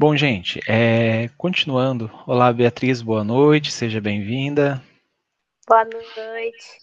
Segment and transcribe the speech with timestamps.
[0.00, 2.10] Bom, gente, é, continuando.
[2.26, 4.82] Olá, Beatriz, boa noite, seja bem-vinda.
[5.68, 6.78] Boa noite.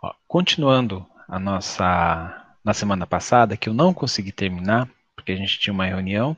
[0.00, 5.58] Ó, continuando a nossa na semana passada, que eu não consegui terminar, porque a gente
[5.58, 6.36] tinha uma reunião.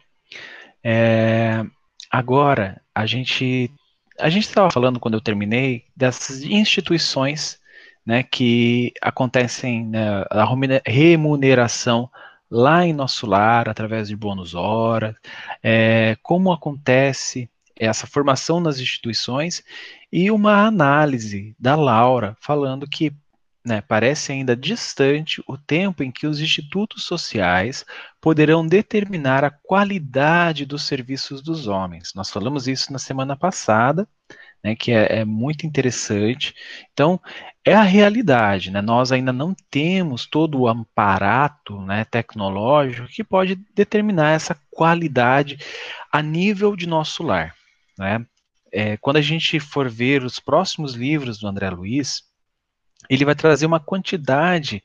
[0.82, 1.66] É,
[2.10, 3.70] agora, a gente
[4.18, 7.60] a gente estava falando quando eu terminei dessas instituições
[8.06, 10.46] né, que acontecem né, a
[10.86, 12.08] remuneração
[12.50, 15.14] lá em nosso lar, através de bônus horas,
[15.62, 19.62] é, como acontece essa formação nas instituições
[20.12, 23.12] e uma análise da Laura falando que
[23.64, 27.84] né, parece ainda distante o tempo em que os institutos sociais
[28.20, 32.12] poderão determinar a qualidade dos serviços dos homens.
[32.14, 34.08] Nós falamos isso na semana passada,
[34.62, 36.54] né, que é, é, muito interessante.
[36.92, 37.20] Então,
[37.64, 38.80] é a realidade, né?
[38.80, 45.58] Nós ainda não temos todo o amparato né, tecnológico que pode determinar essa qualidade
[46.10, 47.54] a nível de nosso lar.
[47.98, 48.24] Né?
[48.72, 52.22] É, quando a gente for ver os próximos livros do André Luiz,
[53.08, 54.82] ele vai trazer uma quantidade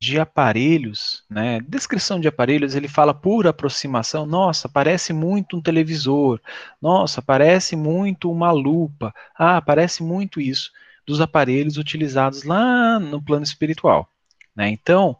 [0.00, 1.60] de aparelhos, né?
[1.66, 4.24] Descrição de aparelhos, ele fala por aproximação.
[4.24, 6.40] Nossa, parece muito um televisor.
[6.80, 9.12] Nossa, parece muito uma lupa.
[9.36, 10.70] Ah, parece muito isso
[11.08, 14.12] dos aparelhos utilizados lá no plano espiritual,
[14.54, 14.68] né?
[14.68, 15.16] Então,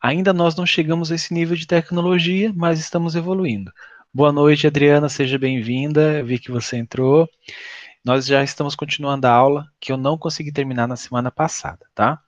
[0.00, 3.72] ainda nós não chegamos a esse nível de tecnologia, mas estamos evoluindo.
[4.14, 6.22] Boa noite, Adriana, seja bem-vinda.
[6.22, 7.28] Vi que você entrou.
[8.04, 12.20] Nós já estamos continuando a aula que eu não consegui terminar na semana passada, tá?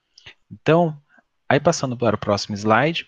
[0.51, 1.01] Então,
[1.48, 3.06] aí passando para o próximo slide,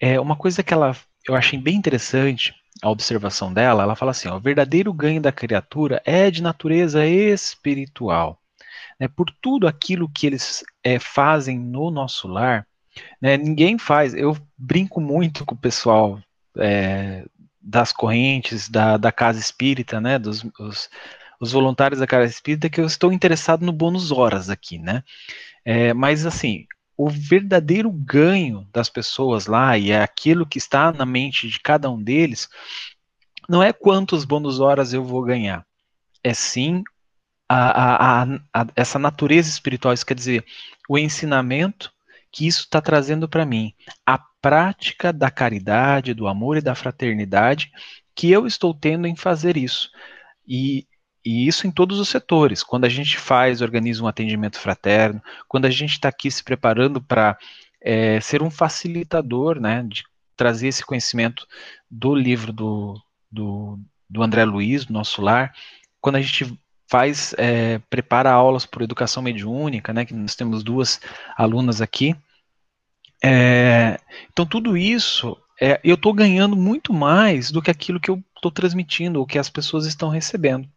[0.00, 4.28] é uma coisa que ela eu achei bem interessante a observação dela, ela fala assim:
[4.28, 8.38] ó, o verdadeiro ganho da criatura é de natureza espiritual.
[8.98, 12.66] Né, por tudo aquilo que eles é, fazem no nosso lar,
[13.20, 14.14] né, ninguém faz.
[14.14, 16.20] Eu brinco muito com o pessoal
[16.58, 17.24] é,
[17.60, 20.90] das correntes, da, da casa espírita, né, dos os,
[21.40, 25.02] os voluntários da Casa Espírita que eu estou interessado no bônus horas aqui, né?
[25.64, 26.66] É, mas assim,
[27.04, 31.90] o verdadeiro ganho das pessoas lá e é aquilo que está na mente de cada
[31.90, 32.48] um deles
[33.48, 35.66] não é quantos bônus horas eu vou ganhar,
[36.22, 36.82] é sim
[37.48, 38.24] a, a,
[38.54, 40.44] a, essa natureza espiritual, isso quer dizer,
[40.88, 41.92] o ensinamento
[42.30, 43.74] que isso está trazendo para mim,
[44.06, 47.70] a prática da caridade, do amor e da fraternidade
[48.14, 49.90] que eu estou tendo em fazer isso.
[50.46, 50.86] E
[51.24, 52.62] e isso em todos os setores.
[52.62, 57.00] Quando a gente faz, organiza um atendimento fraterno, quando a gente está aqui se preparando
[57.00, 57.38] para
[57.80, 60.04] é, ser um facilitador, né, de
[60.36, 61.46] trazer esse conhecimento
[61.90, 63.00] do livro do,
[63.30, 63.78] do,
[64.08, 65.54] do André Luiz, do nosso lar,
[66.00, 71.00] quando a gente faz, é, prepara aulas por educação mediúnica, né, que nós temos duas
[71.36, 72.16] alunas aqui.
[73.24, 74.00] É,
[74.32, 78.50] então tudo isso, é, eu estou ganhando muito mais do que aquilo que eu estou
[78.50, 80.68] transmitindo, ou que as pessoas estão recebendo.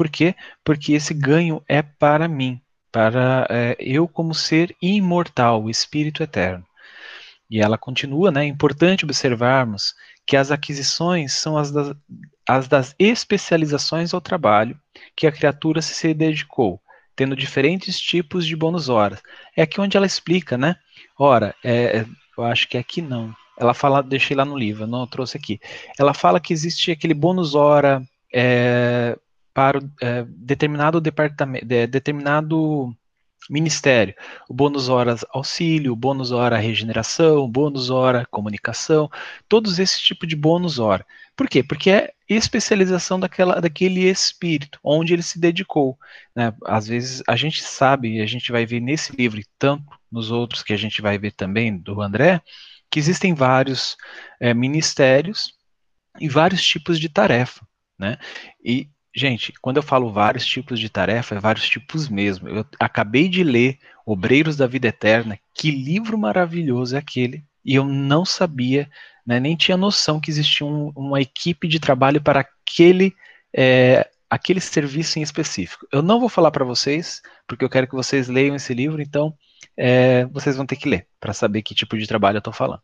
[0.00, 0.34] Por quê?
[0.64, 2.58] Porque esse ganho é para mim,
[2.90, 6.64] para é, eu como ser imortal, espírito eterno.
[7.50, 8.46] E ela continua, né?
[8.46, 9.94] É importante observarmos
[10.26, 11.94] que as aquisições são as das,
[12.48, 14.74] as das especializações ao trabalho
[15.14, 16.80] que a criatura se dedicou,
[17.14, 19.20] tendo diferentes tipos de bônus horas.
[19.54, 20.76] É aqui onde ela explica, né?
[21.18, 22.06] Ora, é, é
[22.38, 23.34] eu acho que é aqui não.
[23.58, 25.60] Ela fala, deixei lá no livro, não trouxe aqui.
[25.98, 29.14] Ela fala que existe aquele bônus hora é,
[29.52, 32.94] para é, determinado departamento, de, determinado
[33.48, 34.14] ministério.
[34.48, 39.10] O bônus horas auxílio, bônus hora regeneração, bônus hora comunicação,
[39.48, 41.06] todos esse tipo de bônus hora.
[41.36, 41.62] Por quê?
[41.62, 45.98] Porque é especialização daquela, daquele espírito, onde ele se dedicou.
[46.34, 46.52] Né?
[46.66, 50.62] Às vezes a gente sabe, a gente vai ver nesse livro e tanto nos outros
[50.62, 52.42] que a gente vai ver também do André,
[52.90, 53.96] que existem vários
[54.38, 55.54] é, ministérios
[56.20, 57.66] e vários tipos de tarefa.
[57.98, 58.18] Né?
[58.62, 62.48] E Gente, quando eu falo vários tipos de tarefa, é vários tipos mesmo.
[62.48, 67.84] Eu acabei de ler Obreiros da Vida Eterna, que livro maravilhoso é aquele, e eu
[67.84, 68.88] não sabia,
[69.26, 73.14] né, nem tinha noção que existia um, uma equipe de trabalho para aquele,
[73.52, 75.86] é, aquele serviço em específico.
[75.92, 79.34] Eu não vou falar para vocês, porque eu quero que vocês leiam esse livro, então
[79.76, 82.82] é, vocês vão ter que ler para saber que tipo de trabalho eu estou falando.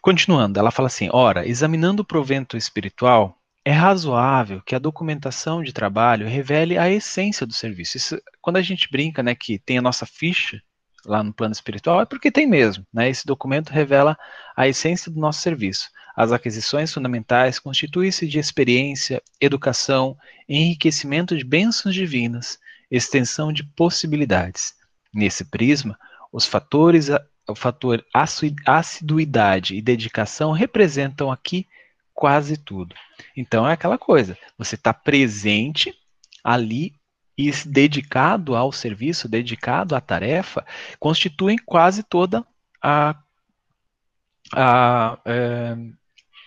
[0.00, 5.72] Continuando, ela fala assim: ora, examinando o provento espiritual, é razoável que a documentação de
[5.72, 7.96] trabalho revele a essência do serviço.
[7.96, 10.62] Isso, quando a gente brinca, né, que tem a nossa ficha
[11.04, 13.08] lá no plano espiritual, é porque tem mesmo, né?
[13.08, 14.16] Esse documento revela
[14.56, 15.88] a essência do nosso serviço.
[16.16, 20.16] As aquisições fundamentais constituem-se de experiência, educação,
[20.48, 22.58] enriquecimento de bênçãos divinas,
[22.90, 24.74] extensão de possibilidades.
[25.14, 25.96] Nesse prisma,
[26.32, 27.08] os fatores,
[27.48, 28.04] o fator
[28.64, 31.66] assiduidade e dedicação representam aqui
[32.18, 32.96] quase tudo.
[33.36, 35.94] Então é aquela coisa, você está presente
[36.42, 36.92] ali
[37.36, 40.66] e dedicado ao serviço, dedicado à tarefa,
[40.98, 42.44] constituem quase toda
[42.82, 43.14] a,
[44.52, 45.76] a, é,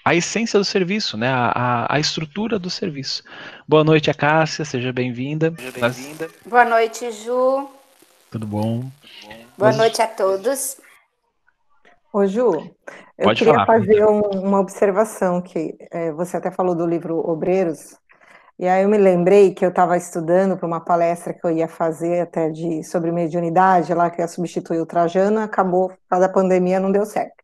[0.03, 1.29] a essência do serviço, né?
[1.31, 3.23] A, a, estrutura do serviço.
[3.65, 5.51] Boa noite, a Cássia, seja bem-vinda.
[5.51, 5.71] Bem
[6.45, 7.69] Boa noite, Ju.
[8.29, 8.91] Tudo bom?
[9.57, 10.75] Boa noite a todos.
[12.13, 12.51] Ô Ju,
[13.17, 17.17] eu Pode queria falar, fazer um, uma observação que é, você até falou do livro
[17.17, 17.95] Obreiros,
[18.59, 21.69] e aí eu me lembrei que eu estava estudando para uma palestra que eu ia
[21.69, 26.33] fazer até de sobre mediunidade, lá que ia substituir o Trajano, acabou, por causa da
[26.33, 27.41] pandemia, não deu certo.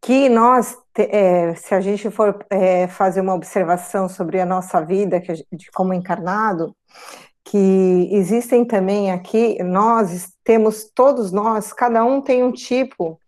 [0.00, 5.20] Que nós, é, se a gente for é, fazer uma observação sobre a nossa vida,
[5.20, 6.74] que de como encarnado,
[7.44, 13.21] que existem também aqui, nós temos, todos nós, cada um tem um tipo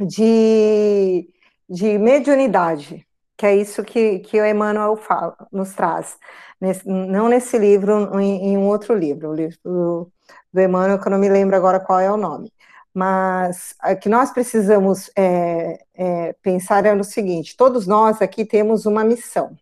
[0.00, 1.28] de,
[1.68, 3.06] de mediunidade,
[3.36, 6.16] que é isso que, que o Emmanuel fala, nos traz.
[6.60, 10.12] Nesse, não nesse livro, em, em, um outro livro, o livro do,
[10.52, 12.50] do Emmanuel, que eu não me lembro agora qual é o nome.
[12.94, 18.86] Mas o que nós precisamos é, é, pensar é no seguinte: todos nós aqui temos
[18.86, 19.54] uma missão,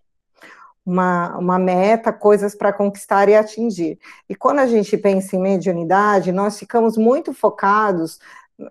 [0.87, 3.99] uma, uma meta, coisas para conquistar e atingir.
[4.29, 8.21] E quando a gente pensa em mediunidade, nós ficamos muito focados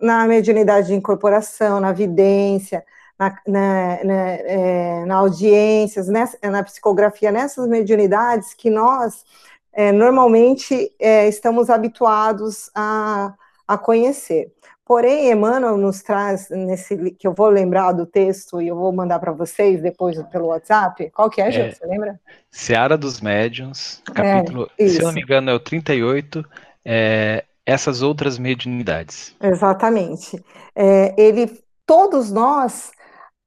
[0.01, 2.83] na mediunidade de incorporação, na vidência,
[3.17, 9.23] na, na, na, é, na audiências, nessa, na psicografia, nessas mediunidades que nós
[9.71, 13.33] é, normalmente é, estamos habituados a,
[13.67, 14.51] a conhecer.
[14.85, 19.17] Porém, Emmanuel nos traz nesse que eu vou lembrar do texto e eu vou mandar
[19.17, 21.09] para vocês depois pelo WhatsApp.
[21.11, 21.63] Qual que é, Gil?
[21.63, 22.19] É, você lembra?
[22.51, 26.45] Seara dos Médiuns, capítulo, é, se eu não me engano, é o 38,
[26.83, 29.35] é, essas outras mediunidades.
[29.41, 30.43] Exatamente.
[30.75, 32.91] É, ele, todos nós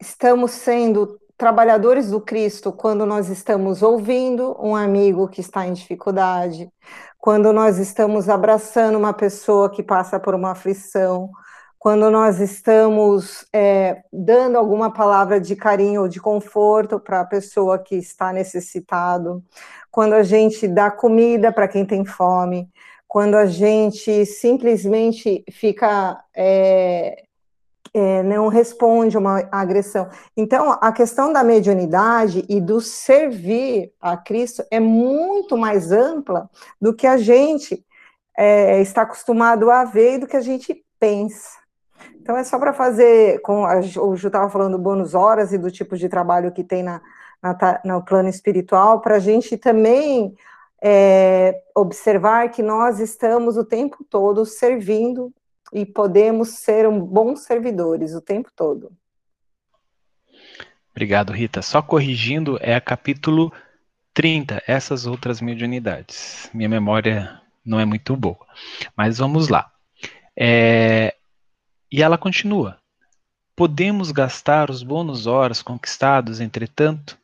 [0.00, 6.70] estamos sendo trabalhadores do Cristo quando nós estamos ouvindo um amigo que está em dificuldade,
[7.18, 11.30] quando nós estamos abraçando uma pessoa que passa por uma aflição,
[11.78, 17.78] quando nós estamos é, dando alguma palavra de carinho ou de conforto para a pessoa
[17.78, 19.42] que está necessitado,
[19.90, 22.68] quando a gente dá comida para quem tem fome,
[23.16, 27.24] quando a gente simplesmente fica é,
[27.94, 30.10] é, não responde uma agressão.
[30.36, 36.92] Então, a questão da mediunidade e do servir a Cristo é muito mais ampla do
[36.92, 37.82] que a gente
[38.36, 41.56] é, está acostumado a ver e do que a gente pensa.
[42.20, 45.70] Então, é só para fazer, com a, o Ju estava falando bônus horas e do
[45.70, 47.00] tipo de trabalho que tem na,
[47.42, 50.36] na, no plano espiritual, para a gente também
[50.82, 55.32] é, observar que nós estamos o tempo todo servindo
[55.72, 58.92] e podemos ser um bons servidores o tempo todo.
[60.90, 61.60] Obrigado, Rita.
[61.60, 63.52] Só corrigindo, é a capítulo
[64.14, 66.48] 30, essas outras mediunidades.
[66.54, 68.46] Minha memória não é muito boa.
[68.96, 69.70] Mas vamos lá.
[70.34, 71.14] É,
[71.92, 72.78] e ela continua.
[73.54, 77.18] Podemos gastar os bônus horas conquistados, entretanto,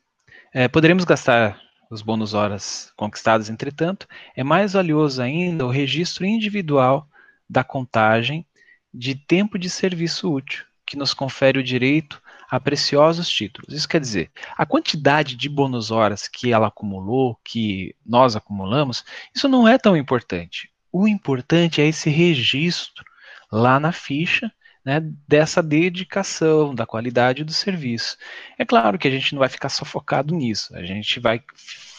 [0.53, 1.59] é, poderemos gastar
[1.93, 7.07] os bônus horas conquistados, entretanto, é mais valioso ainda o registro individual
[7.49, 8.47] da contagem
[8.93, 13.75] de tempo de serviço útil, que nos confere o direito a preciosos títulos.
[13.75, 19.47] Isso quer dizer, a quantidade de bônus horas que ela acumulou, que nós acumulamos, isso
[19.47, 20.71] não é tão importante.
[20.91, 23.05] O importante é esse registro
[23.51, 24.51] lá na ficha
[24.85, 28.17] né, dessa dedicação, da qualidade do serviço.
[28.59, 31.41] É claro que a gente não vai ficar só focado nisso, a gente vai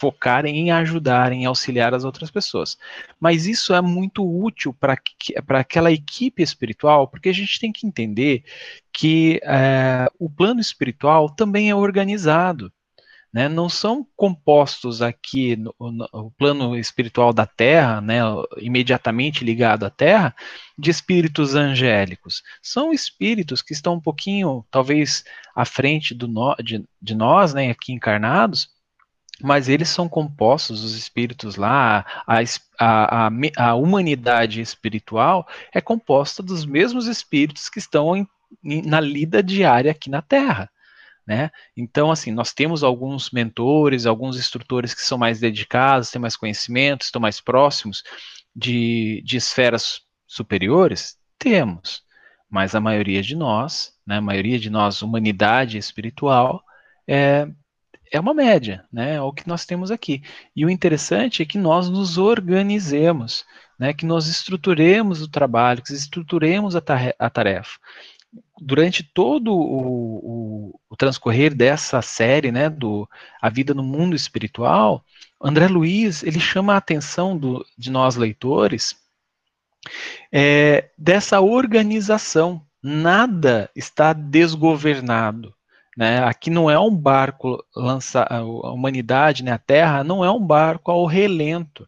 [0.04, 2.78] focar em ajudar, em auxiliar as outras pessoas.
[3.20, 4.98] Mas isso é muito útil para
[5.60, 8.44] aquela equipe espiritual, porque a gente tem que entender
[8.92, 12.72] que é, o plano espiritual também é organizado
[13.34, 18.20] né, não são compostos aqui no, no, plano espiritual da Terra, né,
[18.58, 20.36] imediatamente ligado à Terra,
[20.78, 22.44] de espíritos angélicos.
[22.62, 25.24] São espíritos que estão um pouquinho, talvez,
[25.56, 28.70] à frente no, de, de nós, né, aqui encarnados,
[29.42, 32.40] mas eles são compostos, os espíritos lá, a,
[32.80, 38.28] a, a, a humanidade espiritual é composta dos mesmos espíritos que estão em,
[38.84, 40.70] na lida diária aqui na Terra.
[41.26, 41.50] Né?
[41.76, 47.04] Então, assim, nós temos alguns mentores, alguns instrutores que são mais dedicados, têm mais conhecimento,
[47.04, 48.04] estão mais próximos
[48.56, 51.18] de, de esferas superiores?
[51.40, 52.04] Temos.
[52.50, 56.62] Mas a maioria de nós, né, a maioria de nós, humanidade espiritual,
[57.08, 57.48] é,
[58.12, 60.22] é uma média, né, é o que nós temos aqui.
[60.56, 63.46] E o interessante é que nós nos organizemos,
[63.80, 66.84] né, que nós estruturemos o trabalho, que estruturemos a,
[67.18, 67.80] a tarefa.
[68.60, 73.08] Durante todo o, o, o, transcorrer dessa série, né, do
[73.42, 75.04] A Vida no Mundo Espiritual,
[75.42, 78.96] André Luiz, ele chama a atenção do, de nós leitores
[80.32, 82.66] é, dessa organização.
[82.82, 85.54] Nada está desgovernado.
[85.98, 86.24] Né?
[86.24, 90.92] Aqui não é um barco lança a humanidade, né, a Terra não é um barco
[90.92, 91.88] ao relento.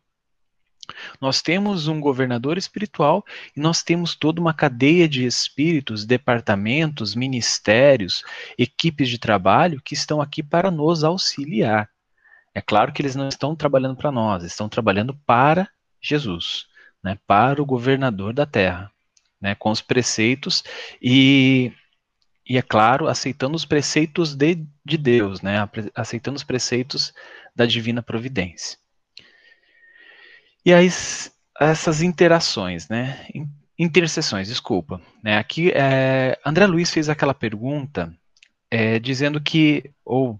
[1.19, 3.25] Nós temos um governador espiritual
[3.55, 8.23] e nós temos toda uma cadeia de espíritos, departamentos, ministérios,
[8.57, 11.89] equipes de trabalho que estão aqui para nos auxiliar.
[12.53, 15.67] É claro que eles não estão trabalhando para nós, estão trabalhando para
[16.01, 16.65] Jesus,
[17.03, 18.91] né, para o governador da terra,
[19.41, 20.63] né, com os preceitos
[21.01, 21.73] e
[22.47, 27.11] e é claro, aceitando os preceitos de, de Deus, né, aceitando os preceitos
[27.55, 28.77] da divina providência.
[30.65, 30.89] E aí,
[31.59, 33.27] essas interações, né,
[33.77, 35.01] interseções, desculpa.
[35.23, 38.13] Né, aqui, é, André Luiz fez aquela pergunta
[38.71, 40.39] é, dizendo que, ou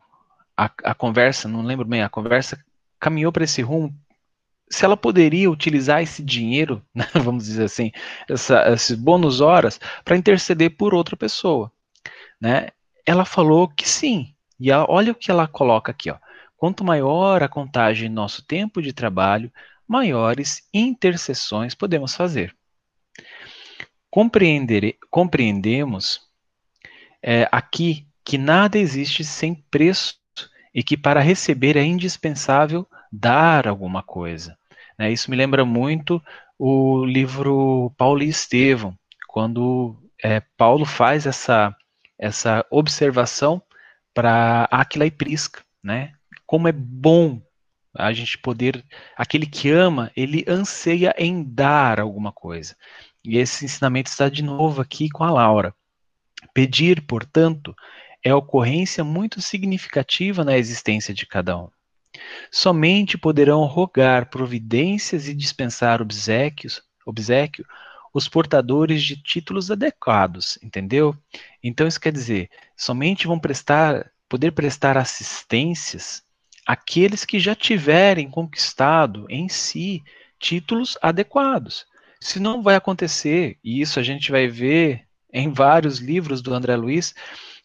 [0.58, 2.58] a, a conversa, não lembro bem, a conversa
[3.00, 3.94] caminhou para esse rumo
[4.68, 7.92] se ela poderia utilizar esse dinheiro, né, vamos dizer assim,
[8.28, 11.72] essa, esses bônus horas, para interceder por outra pessoa
[12.40, 12.70] né?
[13.06, 14.34] Ela falou que sim.
[14.60, 16.18] E ela, olha o que ela coloca aqui, ó.
[16.58, 19.52] Quanto maior a contagem nosso tempo de trabalho,
[19.88, 22.56] maiores intercessões podemos fazer.
[24.10, 26.22] Compreender, compreendemos
[27.22, 30.16] é, aqui que nada existe sem preço
[30.74, 34.58] e que para receber é indispensável dar alguma coisa.
[34.98, 35.12] Né?
[35.12, 36.22] Isso me lembra muito
[36.58, 41.76] o livro Paulo e Estevão, quando é, Paulo faz essa
[42.18, 43.62] essa observação
[44.14, 46.14] para Aquila e Prisca, né?
[46.46, 47.42] Como é bom
[47.98, 48.84] a gente poder,
[49.16, 52.76] aquele que ama, ele anseia em dar alguma coisa.
[53.24, 55.74] E esse ensinamento está de novo aqui com a Laura.
[56.54, 57.76] Pedir, portanto,
[58.24, 61.70] é ocorrência muito significativa na existência de cada um.
[62.52, 67.66] Somente poderão rogar providências e dispensar obsequios, obsequio
[68.14, 71.14] os portadores de títulos adequados, entendeu?
[71.62, 76.24] Então isso quer dizer, somente vão prestar, poder prestar assistências
[76.66, 80.04] aqueles que já tiverem conquistado em si
[80.40, 81.86] títulos adequados.
[82.20, 86.76] Se não vai acontecer, e isso a gente vai ver em vários livros do André
[86.76, 87.14] Luiz,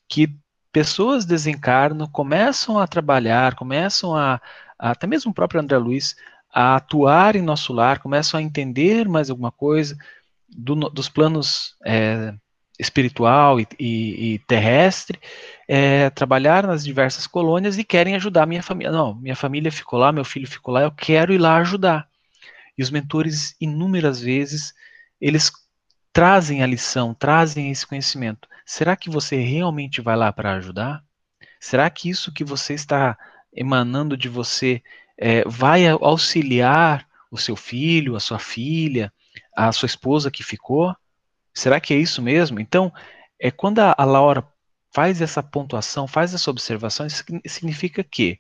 [0.09, 0.29] que
[0.73, 4.41] pessoas desencarnam, começam a trabalhar, começam a,
[4.79, 6.17] até mesmo o próprio André Luiz,
[6.53, 9.97] a atuar em nosso lar, começam a entender mais alguma coisa,
[10.49, 12.35] do, dos planos é,
[12.81, 15.21] espiritual e, e, e terrestre,
[15.69, 18.91] é, trabalhar nas diversas colônias e querem ajudar minha família.
[18.91, 22.09] Não, minha família ficou lá, meu filho ficou lá, eu quero ir lá ajudar.
[22.77, 24.73] E os mentores, inúmeras vezes,
[25.21, 25.53] eles
[26.13, 28.49] trazem a lição, trazem esse conhecimento.
[28.65, 31.05] Será que você realmente vai lá para ajudar?
[31.61, 33.19] Será que isso que você está
[33.53, 34.83] emanando de você
[35.19, 39.13] é, vai auxiliar o seu filho, a sua filha,
[39.55, 40.97] a sua esposa que ficou?
[41.55, 42.61] Será que é isso mesmo?
[42.61, 42.93] Então,
[43.39, 44.47] é quando a, a Laura
[44.93, 48.39] faz essa pontuação, faz essa observação, isso significa que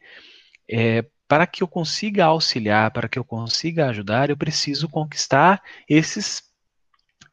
[0.68, 6.42] é, para que eu consiga auxiliar, para que eu consiga ajudar, eu preciso conquistar esses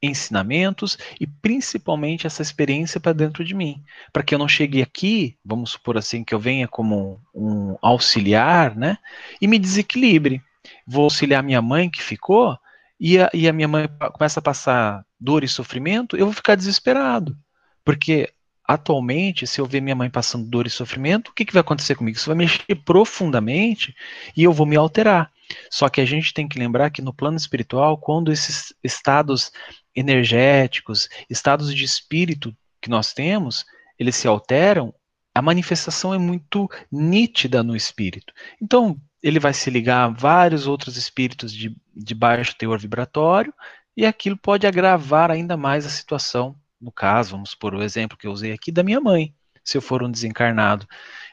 [0.02, 5.36] ensinamentos e principalmente essa experiência para dentro de mim, para que eu não chegue aqui,
[5.44, 8.98] vamos supor assim, que eu venha como um, auxiliar, né,
[9.42, 10.42] e me desequilibre.
[10.86, 12.58] Vou auxiliar minha mãe que ficou,
[13.00, 16.56] e a, e a minha mãe começa a passar dor e sofrimento, eu vou ficar
[16.56, 17.38] desesperado.
[17.84, 18.34] Porque
[18.68, 21.96] atualmente, se eu ver minha mãe passando dor e sofrimento, o que, que vai acontecer
[21.96, 22.18] comigo?
[22.18, 23.96] Isso vai mexer profundamente
[24.36, 25.32] e eu vou me alterar.
[25.72, 29.52] Só que a gente tem que lembrar que no plano espiritual, quando esses estados
[29.96, 33.66] energéticos, estados de espírito que nós temos,
[33.98, 34.94] eles se alteram,
[35.34, 38.34] a manifestação é muito nítida no espírito.
[38.62, 43.54] Então, ele vai se ligar a vários outros espíritos de, de baixo teor vibratório,
[43.96, 46.56] e aquilo pode agravar ainda mais a situação.
[46.80, 49.34] No caso, vamos por o exemplo que eu usei aqui da minha mãe,
[49.64, 50.88] se eu for um desencarnado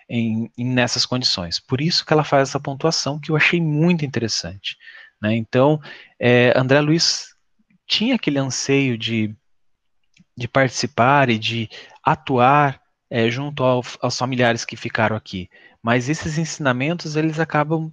[0.09, 1.61] em, em nessas condições.
[1.61, 4.77] Por isso que ela faz essa pontuação que eu achei muito interessante.
[5.21, 5.35] Né?
[5.37, 5.81] Então,
[6.19, 7.35] é, André Luiz
[7.87, 9.35] tinha aquele anseio de,
[10.37, 11.69] de participar e de
[12.03, 15.49] atuar é, junto ao, aos familiares que ficaram aqui.
[15.85, 17.93] Mas esses ensinamentos, eles acabam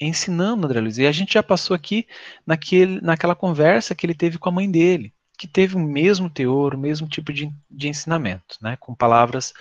[0.00, 0.98] ensinando André Luiz.
[0.98, 2.06] E a gente já passou aqui
[2.46, 6.74] naquele, naquela conversa que ele teve com a mãe dele, que teve o mesmo teor,
[6.74, 9.54] o mesmo tipo de, de ensinamento, né, com palavras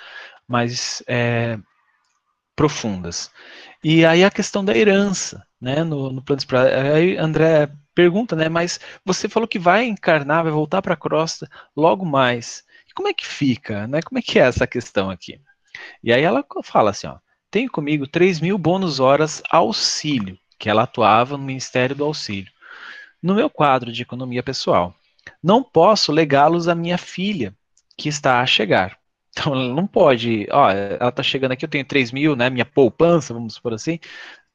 [0.48, 1.57] mais é,
[2.55, 3.31] profundas.
[3.83, 6.67] E aí a questão da herança, né, no, no plano espiritual.
[6.93, 11.50] Aí André pergunta, né, mas você falou que vai encarnar, vai voltar para a crosta
[11.75, 12.63] logo mais
[13.00, 14.01] como é que fica, né?
[14.01, 15.39] Como é que é essa questão aqui?
[16.03, 17.17] E aí ela fala assim, ó,
[17.51, 22.51] tenho comigo 3 mil bônus horas auxílio, que ela atuava no Ministério do Auxílio,
[23.22, 24.96] no meu quadro de economia pessoal.
[25.41, 27.56] Não posso legá-los à minha filha,
[27.98, 28.98] que está a chegar.
[29.32, 32.65] Então ela não pode, ó, ela está chegando aqui, eu tenho 3 mil, né, minha
[32.65, 34.00] poupança, vamos por assim,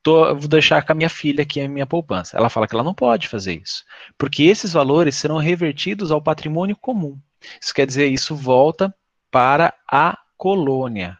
[0.03, 2.37] tô, vou deixar com a minha filha aqui a minha poupança.
[2.37, 3.85] Ela fala que ela não pode fazer isso,
[4.19, 7.19] porque esses valores serão revertidos ao patrimônio comum.
[7.61, 8.95] Isso quer dizer, isso volta
[9.31, 11.19] para a colônia,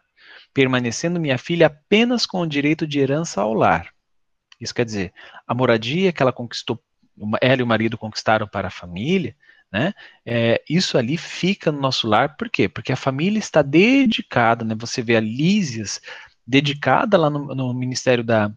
[0.55, 3.93] permanecendo minha filha apenas com o direito de herança ao lar.
[4.59, 5.13] Isso quer dizer,
[5.45, 6.81] a moradia que ela conquistou,
[7.41, 9.35] ela e o marido conquistaram para a família,
[9.69, 9.93] né?
[10.25, 12.69] É, isso ali fica no nosso lar, por quê?
[12.69, 14.73] Porque a família está dedicada, né?
[14.79, 15.99] Você vê a Lísias
[16.47, 18.49] dedicada lá no, no Ministério da,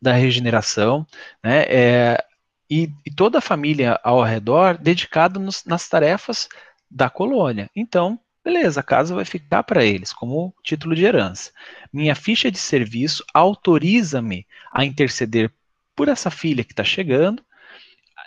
[0.00, 1.04] da Regeneração,
[1.42, 1.64] né?
[1.68, 2.24] É,
[2.70, 6.48] e, e, toda a família ao redor dedicada nos, nas tarefas
[6.88, 7.68] da colônia.
[7.74, 11.50] Então, beleza, a casa vai ficar para eles como título de herança.
[11.92, 15.52] Minha ficha de serviço autoriza-me a interceder
[15.96, 17.44] por essa filha que está chegando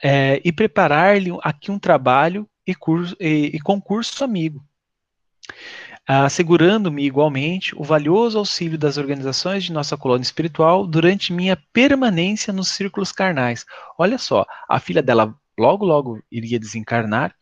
[0.04, 4.62] é, e preparar-lhe aqui um trabalho e, curso, e, e concurso amigo,
[6.06, 12.68] assegurando-me igualmente o valioso auxílio das organizações de nossa colônia espiritual durante minha permanência nos
[12.68, 13.66] círculos carnais.
[13.98, 17.34] Olha só, a filha dela logo, logo iria desencarnar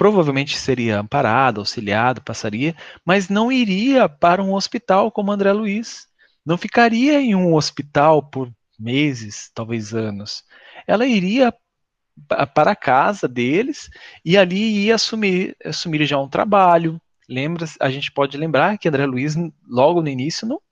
[0.00, 6.08] provavelmente seria amparado, auxiliado, passaria, mas não iria para um hospital como André Luiz.
[6.42, 10.42] Não ficaria em um hospital por meses, talvez anos.
[10.86, 11.52] Ela iria
[12.54, 13.90] para a casa deles
[14.24, 16.98] e ali ia assumir, assumir já um trabalho.
[17.28, 19.34] Lembra, a gente pode lembrar que André Luiz,
[19.68, 20.62] logo no início, não,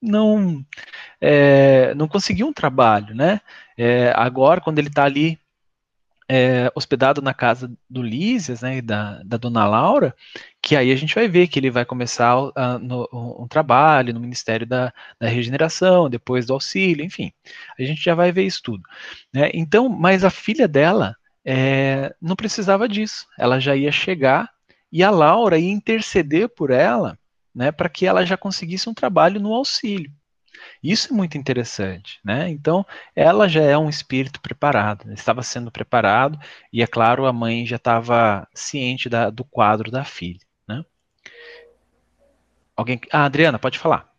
[0.00, 0.64] não,
[1.20, 3.40] é, não conseguiu um trabalho, né?
[3.76, 5.40] É, agora, quando ele está ali
[6.28, 10.14] é, hospedado na casa do Lísias, né, da, da dona Laura,
[10.60, 13.08] que aí a gente vai ver que ele vai começar uh, no,
[13.40, 17.32] um trabalho no Ministério da, da, Regeneração, depois do auxílio, enfim,
[17.78, 18.82] a gente já vai ver isso tudo.
[19.32, 19.50] Né?
[19.54, 24.50] Então, mas a filha dela é, não precisava disso, ela já ia chegar
[24.90, 27.18] e a Laura ia interceder por ela,
[27.54, 30.10] né, para que ela já conseguisse um trabalho no auxílio.
[30.82, 32.48] Isso é muito interessante, né?
[32.48, 36.38] Então, ela já é um espírito preparado, estava sendo preparado,
[36.72, 40.84] e é claro, a mãe já estava ciente da, do quadro da filha, né?
[42.76, 43.00] Alguém.
[43.12, 44.10] Ah, Adriana, pode falar.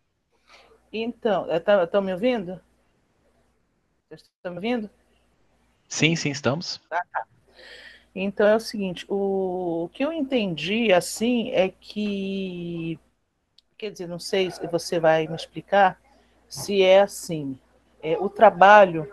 [0.92, 2.60] Então, estão tá, me ouvindo?
[4.12, 4.90] Estão me ouvindo?
[5.90, 6.80] Sim, sim, estamos.
[6.92, 7.26] Ah, tá.
[8.16, 13.00] Então é o seguinte, o, o que eu entendi assim é que,
[13.78, 16.00] quer dizer, não sei se você vai me explicar,
[16.48, 17.58] se é assim.
[18.02, 19.12] É, o trabalho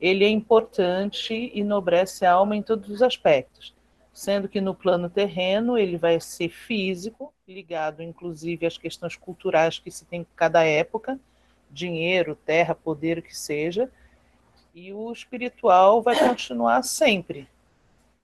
[0.00, 3.74] ele é importante e enobrece a alma em todos os aspectos,
[4.12, 9.90] sendo que no plano terreno ele vai ser físico, ligado inclusive às questões culturais que
[9.90, 11.18] se tem em cada época,
[11.70, 13.90] dinheiro, terra, poder, o que seja,
[14.74, 17.48] e o espiritual vai continuar sempre.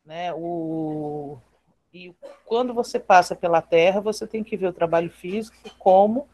[0.05, 0.33] Né?
[0.35, 1.39] O,
[1.93, 2.15] e
[2.45, 6.29] quando você passa pela terra, você tem que ver o trabalho físico como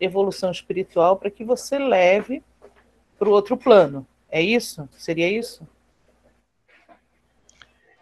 [0.00, 2.42] evolução espiritual para que você leve
[3.18, 4.06] para o outro plano.
[4.30, 4.88] É isso?
[4.98, 5.66] Seria isso?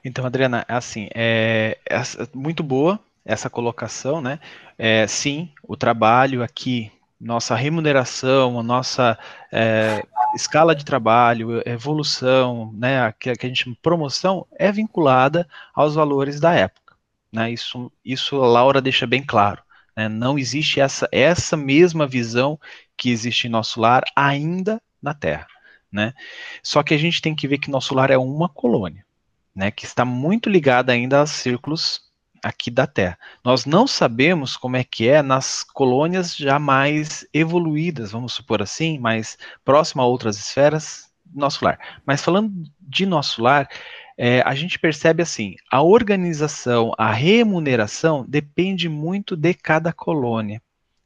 [0.04, 2.02] Então, Adriana, assim, é, é
[2.34, 4.40] muito boa essa colocação, né?
[4.76, 9.16] É, sim, o trabalho aqui, nossa remuneração, a nossa
[9.52, 10.02] é,
[10.34, 16.52] escala de trabalho, evolução, né, a, que a gente promoção é vinculada aos valores da
[16.52, 16.96] época,
[17.32, 17.50] né?
[17.50, 19.62] Isso, isso a Laura deixa bem claro.
[19.96, 20.08] Né?
[20.08, 22.58] Não existe essa, essa mesma visão
[22.96, 25.46] que existe em nosso lar ainda na Terra.
[25.90, 26.14] Né?
[26.62, 29.04] Só que a gente tem que ver que nosso lar é uma colônia,
[29.54, 32.10] né, que está muito ligada ainda aos círculos
[32.42, 33.18] aqui da Terra.
[33.44, 38.98] Nós não sabemos como é que é nas colônias já mais evoluídas, vamos supor assim,
[38.98, 41.78] mais próximo a outras esferas, nosso lar.
[42.04, 43.68] Mas falando de nosso lar,
[44.16, 50.62] é, a gente percebe assim, a organização, a remuneração depende muito de cada colônia,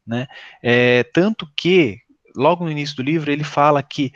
[0.07, 0.27] né?
[0.63, 2.01] É, tanto que,
[2.35, 4.13] logo no início do livro, ele fala que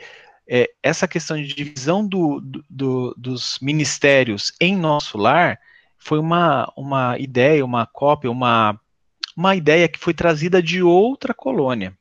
[0.47, 5.59] é, essa questão de divisão do, do, dos ministérios em nosso lar
[5.97, 8.79] foi uma, uma ideia, uma cópia, uma,
[9.37, 11.97] uma ideia que foi trazida de outra colônia.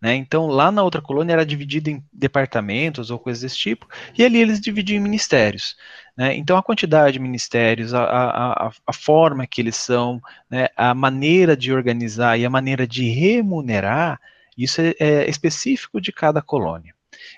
[0.00, 0.14] Né?
[0.14, 3.86] Então, lá na outra colônia era dividido em departamentos ou coisas desse tipo,
[4.16, 5.76] e ali eles dividiam em ministérios.
[6.16, 6.36] Né?
[6.36, 10.68] Então, a quantidade de ministérios, a, a, a forma que eles são, né?
[10.76, 14.20] a maneira de organizar e a maneira de remunerar,
[14.56, 16.92] isso é, é específico de cada colônia.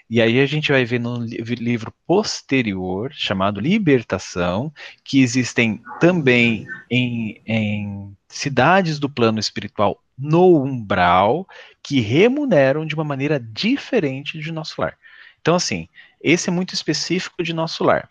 [0.09, 4.72] E aí a gente vai ver no livro posterior, chamado Libertação,
[5.05, 11.48] que existem também em, em cidades do plano espiritual no umbral
[11.83, 14.96] que remuneram de uma maneira diferente de nosso lar.
[15.40, 15.88] Então, assim,
[16.22, 18.09] esse é muito específico de nosso lar.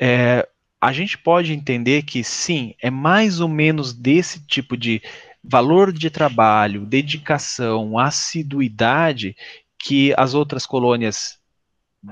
[0.00, 0.48] É,
[0.80, 5.02] a gente pode entender que sim, é mais ou menos desse tipo de
[5.42, 9.36] valor de trabalho, dedicação, assiduidade
[9.78, 11.38] que as outras colônias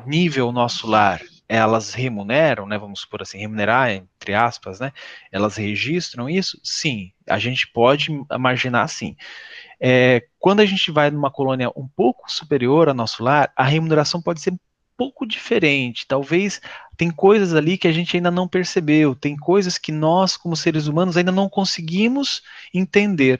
[0.06, 4.92] nível nosso lar elas remuneram, né, vamos supor assim, remunerar, entre aspas, né,
[5.30, 6.58] elas registram isso?
[6.62, 9.16] Sim, a gente pode imaginar assim.
[9.80, 14.20] É, quando a gente vai numa colônia um pouco superior ao nosso lar, a remuneração
[14.20, 14.58] pode ser um
[14.96, 16.06] pouco diferente.
[16.06, 16.60] Talvez
[16.96, 20.86] tem coisas ali que a gente ainda não percebeu, tem coisas que nós, como seres
[20.86, 23.38] humanos, ainda não conseguimos entender.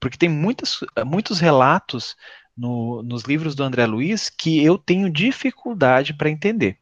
[0.00, 2.16] Porque tem muitas, muitos relatos
[2.56, 6.78] no, nos livros do André Luiz que eu tenho dificuldade para entender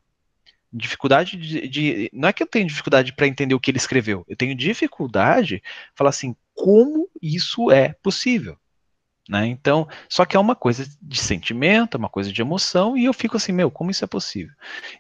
[0.75, 4.25] dificuldade de, de, Não é que eu tenho dificuldade para entender o que ele escreveu,
[4.29, 5.63] eu tenho dificuldade
[5.95, 8.59] falar assim, como isso é possível?
[9.29, 9.47] Né?
[9.47, 13.13] Então, só que é uma coisa de sentimento, é uma coisa de emoção, e eu
[13.13, 14.53] fico assim, meu, como isso é possível?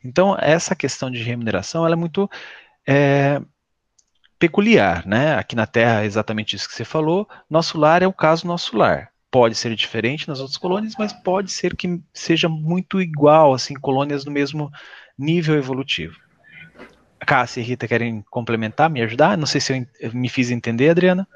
[0.02, 2.30] Então, essa questão de remuneração, ela é muito
[2.88, 3.40] é,
[4.38, 5.34] peculiar, né?
[5.36, 8.76] Aqui na Terra, é exatamente isso que você falou, nosso lar é o caso nosso
[8.76, 9.10] lar.
[9.30, 14.24] Pode ser diferente nas outras colônias, mas pode ser que seja muito igual, assim, colônias
[14.24, 14.70] do mesmo
[15.18, 16.14] nível evolutivo.
[17.24, 19.36] Cássia e Rita querem complementar, me ajudar?
[19.36, 21.26] Não sei se eu me fiz entender, Adriana.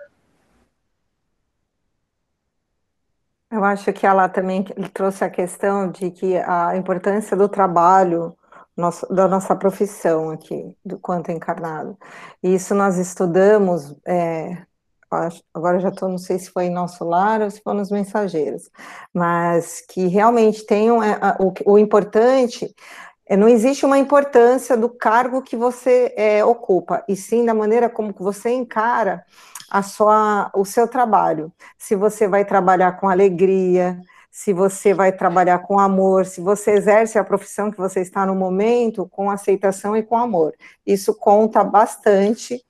[3.50, 4.62] Eu acho que ela também
[4.92, 8.36] trouxe a questão de que a importância do trabalho,
[8.76, 11.96] nosso, da nossa profissão aqui, do quanto encarnado.
[12.42, 14.66] E isso nós estudamos, é,
[15.54, 18.70] agora já estou, não sei se foi em nosso lar ou se foi nos mensageiros,
[19.14, 22.74] mas que realmente tem um, é, o, o importante
[23.36, 28.14] não existe uma importância do cargo que você é, ocupa, e sim da maneira como
[28.18, 29.24] você encara
[29.70, 31.52] a sua, o seu trabalho.
[31.76, 37.18] Se você vai trabalhar com alegria, se você vai trabalhar com amor, se você exerce
[37.18, 40.54] a profissão que você está no momento com aceitação e com amor.
[40.86, 42.62] Isso conta bastante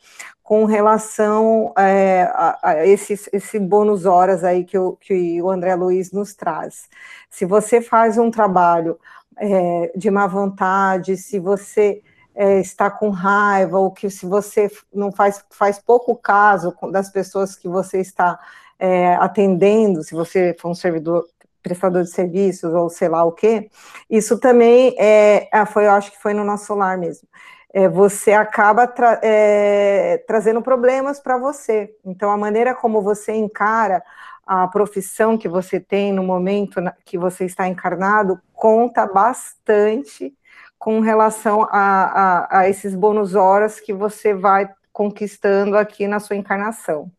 [0.42, 5.74] com relação é, a, a esse, esse bônus horas aí que o, que o André
[5.74, 6.88] Luiz nos traz.
[7.28, 8.98] Se você faz um trabalho
[9.40, 12.02] é, de má vontade, se você
[12.34, 17.56] é, está com raiva, ou que se você não faz, faz pouco caso das pessoas
[17.56, 18.38] que você está
[18.78, 21.26] é, atendendo, se você for um servidor
[21.62, 23.68] prestador de serviços ou sei lá o que,
[24.08, 27.28] isso também é, ah, foi, eu acho que foi no nosso lar mesmo.
[27.72, 31.94] É, você acaba tra é, trazendo problemas para você.
[32.04, 34.02] Então, a maneira como você encara
[34.48, 40.34] a profissão que você tem no momento que você está encarnado conta bastante
[40.78, 46.34] com relação a, a, a esses bônus horas que você vai conquistando aqui na sua
[46.34, 47.12] encarnação.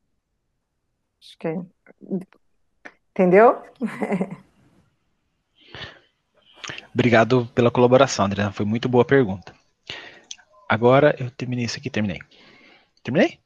[1.22, 1.62] Acho que é...
[3.12, 3.62] Entendeu?
[6.92, 8.52] Obrigado pela colaboração, Adriana.
[8.52, 9.54] Foi muito boa pergunta.
[10.68, 12.20] Agora eu terminei isso aqui, terminei.
[13.04, 13.40] Terminei?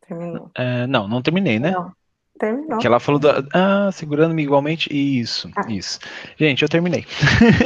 [0.00, 0.50] Terminou.
[0.56, 1.70] É, não, não terminei, né?
[1.70, 1.96] Não.
[2.38, 2.78] Terminou.
[2.78, 3.42] Que ela falou da.
[3.52, 4.88] Ah, segurando-me igualmente.
[4.92, 5.62] Isso, ah.
[5.68, 5.98] isso.
[6.38, 7.04] Gente, eu terminei.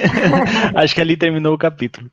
[0.74, 2.10] Acho que ali terminou o capítulo.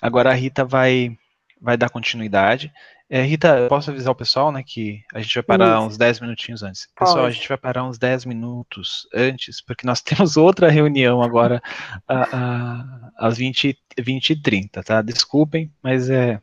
[0.00, 1.16] Agora a Rita vai,
[1.60, 2.72] vai dar continuidade.
[3.08, 5.86] É, Rita, posso avisar o pessoal, né, que a gente vai parar isso.
[5.86, 6.88] uns 10 minutinhos antes.
[6.98, 7.28] Pessoal, Pode.
[7.28, 11.62] a gente vai parar uns 10 minutos antes, porque nós temos outra reunião agora
[12.08, 15.02] a, a, às 20, 20 e 30, tá?
[15.02, 16.40] Desculpem, mas é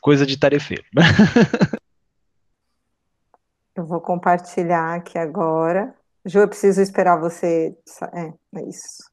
[0.00, 0.84] coisa de tarefeiro.
[3.74, 5.94] Eu vou compartilhar aqui agora.
[6.24, 7.76] Ju, eu preciso esperar você.
[8.12, 9.10] É, é isso.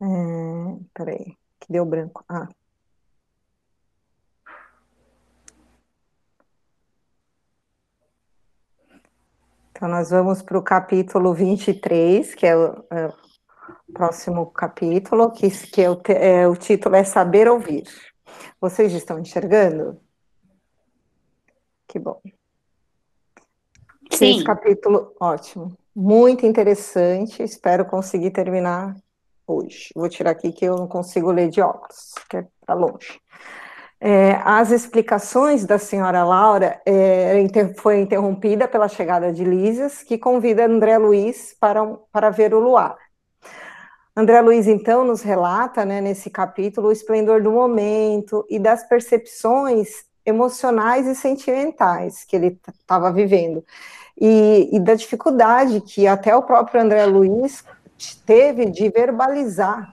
[0.00, 0.06] É,
[0.94, 2.24] peraí, que deu branco.
[2.28, 2.48] Ah.
[9.70, 15.50] Então, nós vamos para o capítulo 23, que é o, é o próximo capítulo, que,
[15.50, 17.84] que é o, é, o título é Saber Ouvir.
[18.60, 20.00] Vocês estão enxergando?
[21.86, 22.20] Que bom.
[24.16, 24.36] Sim.
[24.36, 25.72] Esse capítulo, ótimo.
[25.94, 27.42] Muito interessante.
[27.42, 28.96] Espero conseguir terminar
[29.46, 29.90] hoje.
[29.94, 33.20] Vou tirar aqui que eu não consigo ler de óculos, que é para longe.
[33.98, 37.42] É, as explicações da senhora Laura é,
[37.78, 42.96] foi interrompida pela chegada de Lísias, que convida André Luiz para, para ver o luar.
[44.14, 50.06] André Luiz, então, nos relata, né, nesse capítulo, o esplendor do momento e das percepções
[50.24, 53.64] emocionais e sentimentais que ele estava vivendo.
[54.18, 57.64] E, e, da dificuldade que até o próprio André Luiz
[58.24, 59.92] teve de verbalizar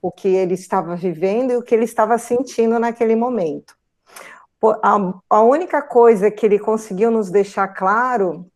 [0.00, 3.74] o que ele estava vivendo e o que ele estava sentindo naquele momento.
[4.82, 8.46] A, a única coisa que ele conseguiu nos deixar claro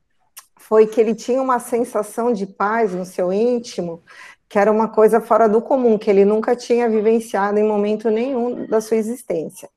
[0.57, 4.03] foi que ele tinha uma sensação de paz no seu íntimo,
[4.49, 8.67] que era uma coisa fora do comum, que ele nunca tinha vivenciado em momento nenhum
[8.67, 9.69] da sua existência.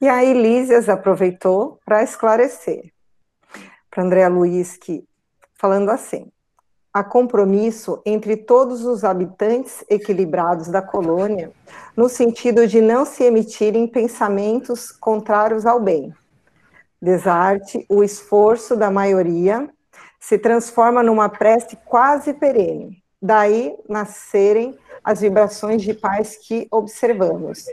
[0.00, 2.92] E aí Lísias aproveitou para esclarecer
[3.98, 5.04] para Andréa Luiz que,
[5.54, 6.30] falando assim,
[6.94, 11.50] há compromisso entre todos os habitantes equilibrados da colônia,
[11.96, 16.14] no sentido de não se emitirem pensamentos contrários ao bem.
[17.02, 19.68] Desarte, o esforço da maioria
[20.20, 23.02] se transforma numa prece quase perene.
[23.20, 27.64] Daí nascerem as vibrações de paz que observamos.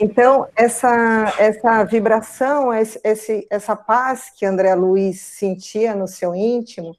[0.00, 6.96] Então, essa, essa vibração, esse, essa paz que André Luiz sentia no seu íntimo,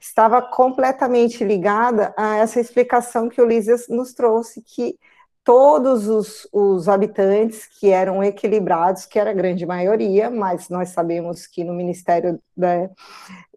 [0.00, 4.98] estava completamente ligada a essa explicação que o Lísias nos trouxe, que
[5.44, 11.46] todos os, os, habitantes que eram equilibrados, que era a grande maioria, mas nós sabemos
[11.46, 12.88] que no Ministério da,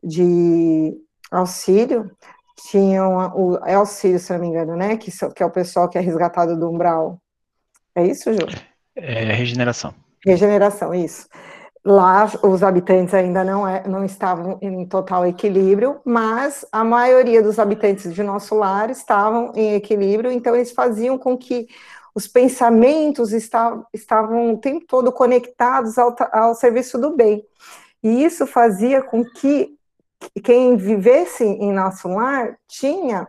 [0.04, 0.94] de
[1.32, 2.12] Auxílio
[2.68, 4.98] tinham o é auxílio, se não me engano, né?
[4.98, 7.20] Que, que é o pessoal que é resgatado do umbral.
[7.96, 8.48] É isso, Ju?
[8.96, 9.94] É regeneração.
[10.26, 11.28] Regeneração, isso.
[11.84, 17.58] Lá os habitantes ainda não, é, não estavam em total equilíbrio, mas a maioria dos
[17.58, 21.68] habitantes de nosso lar estavam em equilíbrio, então eles faziam com que
[22.14, 27.46] os pensamentos estavam, estavam o tempo todo conectados ao, ao serviço do bem.
[28.04, 29.79] E isso fazia com que
[30.44, 33.28] quem vivesse em nosso lar tinha,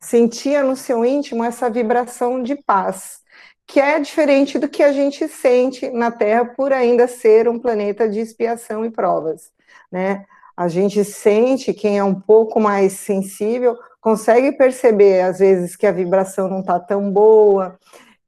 [0.00, 3.22] sentia no seu íntimo essa vibração de paz
[3.66, 8.08] que é diferente do que a gente sente na Terra por ainda ser um planeta
[8.08, 9.50] de expiação e provas,
[9.90, 10.26] né?
[10.54, 15.92] A gente sente, quem é um pouco mais sensível, consegue perceber, às vezes, que a
[15.92, 17.78] vibração não está tão boa,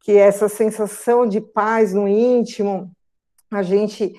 [0.00, 2.90] que essa sensação de paz no íntimo,
[3.52, 4.18] a gente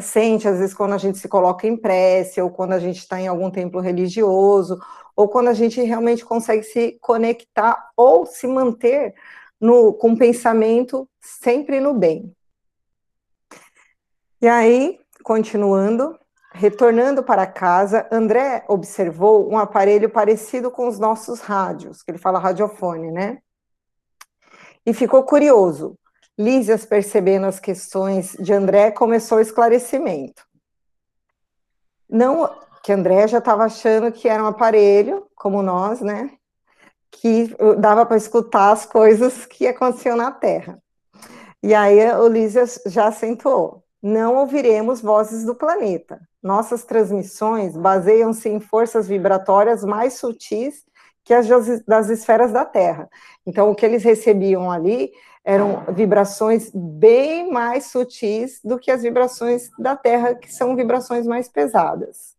[0.00, 3.20] sente, às vezes, quando a gente se coloca em prece, ou quando a gente está
[3.20, 4.80] em algum templo religioso,
[5.16, 9.14] ou quando a gente realmente consegue se conectar ou se manter
[9.60, 12.32] no, com pensamento sempre no bem.
[14.40, 16.16] E aí, continuando,
[16.52, 22.38] retornando para casa, André observou um aparelho parecido com os nossos rádios, que ele fala
[22.38, 23.38] radiofone, né?
[24.86, 25.98] E ficou curioso.
[26.38, 30.42] Lísias, percebendo as questões de André, começou o esclarecimento.
[32.08, 32.48] Não
[32.82, 36.38] que André já estava achando que era um aparelho, como nós, né?
[37.10, 40.80] que dava para escutar as coisas que aconteciam na Terra.
[41.62, 46.20] E aí o Lísias já acentuou: não ouviremos vozes do planeta.
[46.42, 50.86] Nossas transmissões baseiam-se em forças vibratórias mais sutis
[51.24, 51.46] que as
[51.84, 53.08] das esferas da Terra.
[53.44, 55.12] Então, o que eles recebiam ali
[55.48, 61.48] eram vibrações bem mais sutis do que as vibrações da Terra, que são vibrações mais
[61.48, 62.36] pesadas.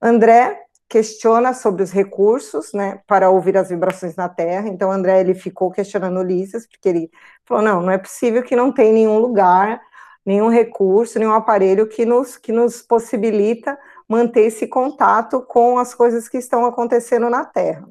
[0.00, 4.68] André questiona sobre os recursos, né, para ouvir as vibrações na Terra.
[4.68, 7.10] Então, André ele ficou questionando Ulisses, porque ele
[7.46, 9.80] falou: não, não é possível que não tenha nenhum lugar,
[10.24, 16.28] nenhum recurso, nenhum aparelho que nos, que nos possibilita manter esse contato com as coisas
[16.28, 17.88] que estão acontecendo na Terra.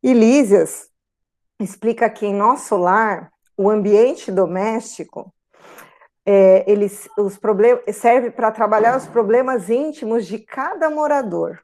[0.00, 0.88] E Lísias
[1.58, 5.34] explica que em nosso lar, o ambiente doméstico
[6.24, 11.58] é, eles, os problemas serve para trabalhar os problemas íntimos de cada morador.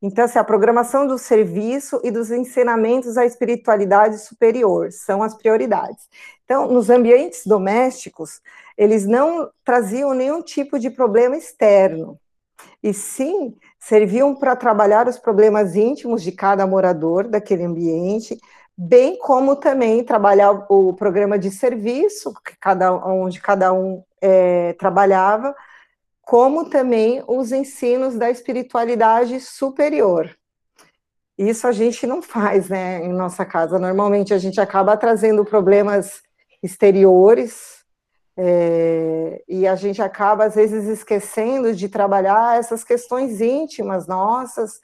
[0.00, 6.08] Então, assim, a programação do serviço e dos ensinamentos à espiritualidade superior são as prioridades.
[6.44, 8.40] Então, nos ambientes domésticos,
[8.76, 12.18] eles não traziam nenhum tipo de problema externo,
[12.82, 18.40] e sim serviam para trabalhar os problemas íntimos de cada morador daquele ambiente,
[18.84, 25.54] bem como também trabalhar o programa de serviço, que cada, onde cada um é, trabalhava,
[26.22, 30.36] como também os ensinos da espiritualidade superior.
[31.38, 33.78] Isso a gente não faz, né, em nossa casa.
[33.78, 36.20] Normalmente a gente acaba trazendo problemas
[36.60, 37.82] exteriores
[38.36, 44.80] é, e a gente acaba, às vezes, esquecendo de trabalhar essas questões íntimas nossas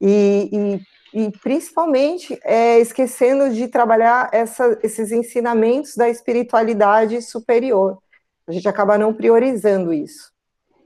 [0.00, 0.80] e, e,
[1.12, 7.98] e principalmente é, esquecendo de trabalhar essa, esses ensinamentos da espiritualidade superior.
[8.46, 10.30] A gente acaba não priorizando isso.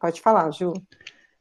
[0.01, 0.73] Pode falar, Ju.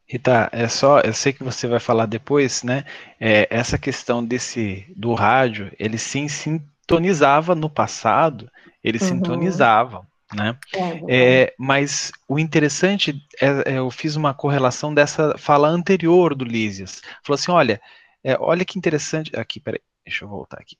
[0.07, 2.83] Rita, é só, eu sei que você vai falar depois, né?
[3.19, 8.49] É, essa questão desse do rádio, ele sim sintonizava no passado,
[8.83, 9.07] ele uhum.
[9.07, 10.57] sintonizava, né?
[10.75, 16.45] É, é, mas o interessante é, é, eu fiz uma correlação dessa fala anterior do
[16.45, 17.01] Lísias.
[17.23, 17.81] Falou assim, olha,
[18.23, 19.31] é, olha que interessante.
[19.35, 20.77] Aqui, peraí, deixa eu voltar aqui.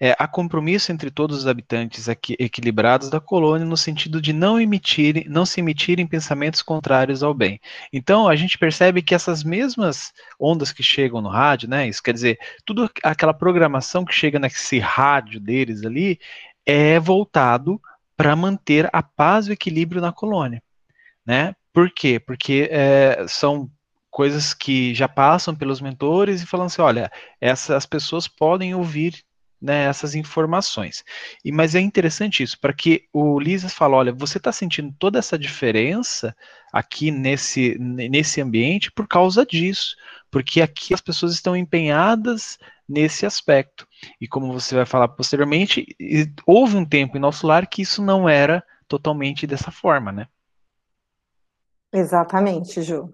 [0.00, 4.60] é, há compromisso entre todos os habitantes aqui, equilibrados da colônia no sentido de não
[4.60, 7.60] emitir, não se emitirem pensamentos contrários ao bem.
[7.92, 11.88] Então a gente percebe que essas mesmas ondas que chegam no rádio, né?
[11.88, 16.18] Isso quer dizer, tudo aquela programação que chega nesse rádio deles ali
[16.64, 17.80] é voltado
[18.16, 20.62] para manter a paz e o equilíbrio na colônia,
[21.24, 21.54] né?
[21.72, 22.18] Por quê?
[22.18, 23.70] Porque é, são
[24.16, 29.22] coisas que já passam pelos mentores e falando assim, olha, essas pessoas podem ouvir
[29.60, 31.04] né, essas informações.
[31.44, 35.18] E mas é interessante isso, para que o Lisas fale, olha, você está sentindo toda
[35.18, 36.34] essa diferença
[36.72, 39.94] aqui nesse nesse ambiente por causa disso,
[40.30, 43.86] porque aqui as pessoas estão empenhadas nesse aspecto.
[44.18, 45.84] E como você vai falar posteriormente,
[46.46, 50.26] houve um tempo em nosso lar que isso não era totalmente dessa forma, né?
[51.92, 53.12] Exatamente, Ju.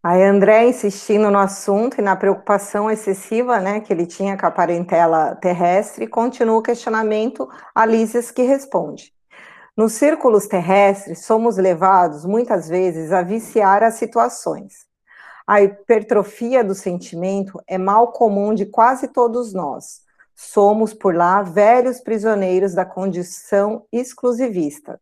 [0.00, 4.50] Aí André insistindo no assunto e na preocupação excessiva né, que ele tinha com a
[4.50, 9.12] parentela terrestre, continua o questionamento a Lísias que responde.
[9.76, 14.86] Nos círculos terrestres, somos levados, muitas vezes, a viciar as situações.
[15.46, 20.02] A hipertrofia do sentimento é mal comum de quase todos nós.
[20.34, 25.00] Somos, por lá, velhos prisioneiros da condição exclusivista.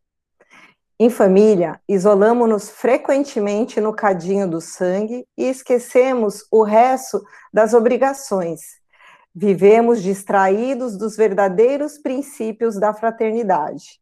[0.99, 8.63] Em família, isolamos-nos frequentemente no cadinho do sangue e esquecemos o resto das obrigações.
[9.35, 14.01] Vivemos distraídos dos verdadeiros princípios da fraternidade.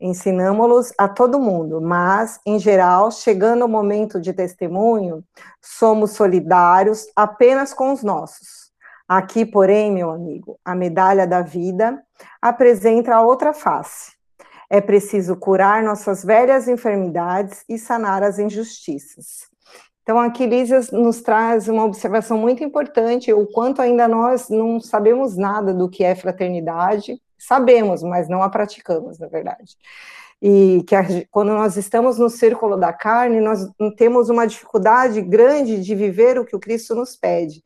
[0.00, 5.22] Ensinamos-los a todo mundo, mas, em geral, chegando o momento de testemunho,
[5.60, 8.72] somos solidários apenas com os nossos.
[9.06, 12.02] Aqui, porém, meu amigo, a medalha da vida
[12.40, 14.13] apresenta a outra face
[14.74, 19.46] é preciso curar nossas velhas enfermidades e sanar as injustiças.
[20.02, 25.36] Então, aqui Lísias nos traz uma observação muito importante, o quanto ainda nós não sabemos
[25.36, 29.76] nada do que é fraternidade, sabemos, mas não a praticamos, na verdade.
[30.42, 35.80] E que a, quando nós estamos no círculo da carne, nós temos uma dificuldade grande
[35.80, 37.62] de viver o que o Cristo nos pede,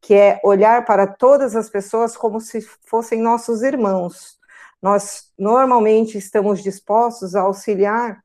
[0.00, 4.40] que é olhar para todas as pessoas como se fossem nossos irmãos,
[4.82, 8.22] nós normalmente estamos dispostos a auxiliar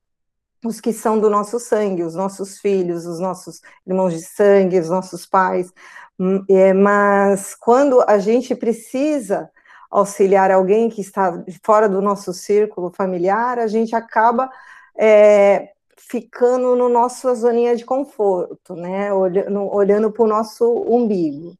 [0.65, 4.89] os que são do nosso sangue, os nossos filhos, os nossos irmãos de sangue, os
[4.89, 5.71] nossos pais,
[6.19, 9.49] hum, é, mas quando a gente precisa
[9.89, 14.49] auxiliar alguém que está fora do nosso círculo familiar, a gente acaba
[14.97, 19.13] é, ficando no nossa zoninha de conforto, né?
[19.13, 21.55] Olhando, olhando para o nosso umbigo.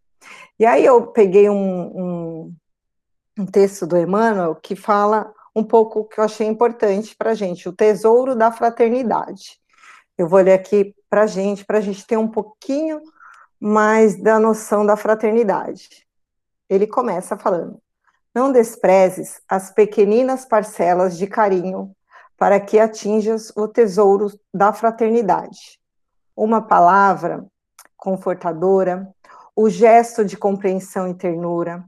[0.59, 2.55] E aí eu peguei um, um,
[3.37, 7.67] um texto do Emmanuel que fala um pouco que eu achei importante para a gente,
[7.67, 9.59] o tesouro da fraternidade.
[10.17, 13.01] Eu vou ler aqui para a gente, para a gente ter um pouquinho
[13.59, 16.05] mais da noção da fraternidade.
[16.69, 17.81] Ele começa falando:
[18.33, 21.91] Não desprezes as pequeninas parcelas de carinho
[22.37, 25.79] para que atinjas o tesouro da fraternidade.
[26.35, 27.45] Uma palavra
[27.95, 29.11] confortadora,
[29.55, 31.83] o gesto de compreensão e ternura,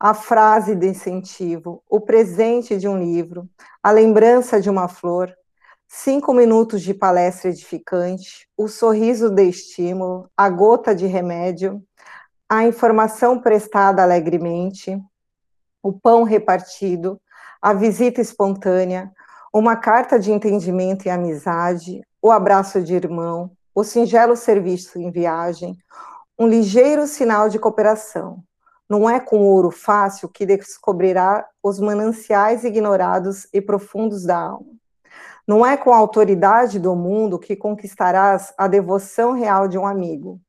[0.00, 3.48] a frase de incentivo, o presente de um livro,
[3.82, 5.34] a lembrança de uma flor,
[5.88, 11.82] cinco minutos de palestra edificante, o sorriso de estímulo, a gota de remédio,
[12.48, 15.02] a informação prestada alegremente,
[15.82, 17.20] o pão repartido,
[17.60, 19.10] a visita espontânea,
[19.52, 25.76] uma carta de entendimento e amizade, o abraço de irmão, o singelo serviço em viagem,
[26.38, 28.44] um ligeiro sinal de cooperação,
[28.88, 34.78] não é com ouro fácil que descobrirá os mananciais ignorados e profundos da alma.
[35.46, 40.40] Não é com a autoridade do mundo que conquistarás a devoção real de um amigo.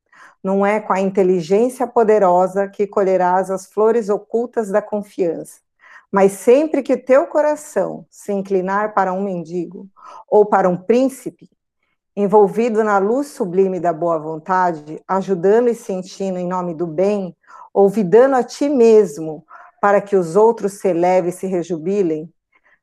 [0.43, 5.60] Não é com a inteligência poderosa que colherás as flores ocultas da confiança.
[6.12, 9.88] Mas sempre que teu coração se inclinar para um mendigo
[10.28, 11.49] ou para um príncipe,
[12.15, 17.36] envolvido na luz sublime da boa vontade, ajudando e sentindo em nome do bem,
[17.73, 19.45] ouvidando a ti mesmo,
[19.82, 22.32] para que os outros se elevem e se rejubilem,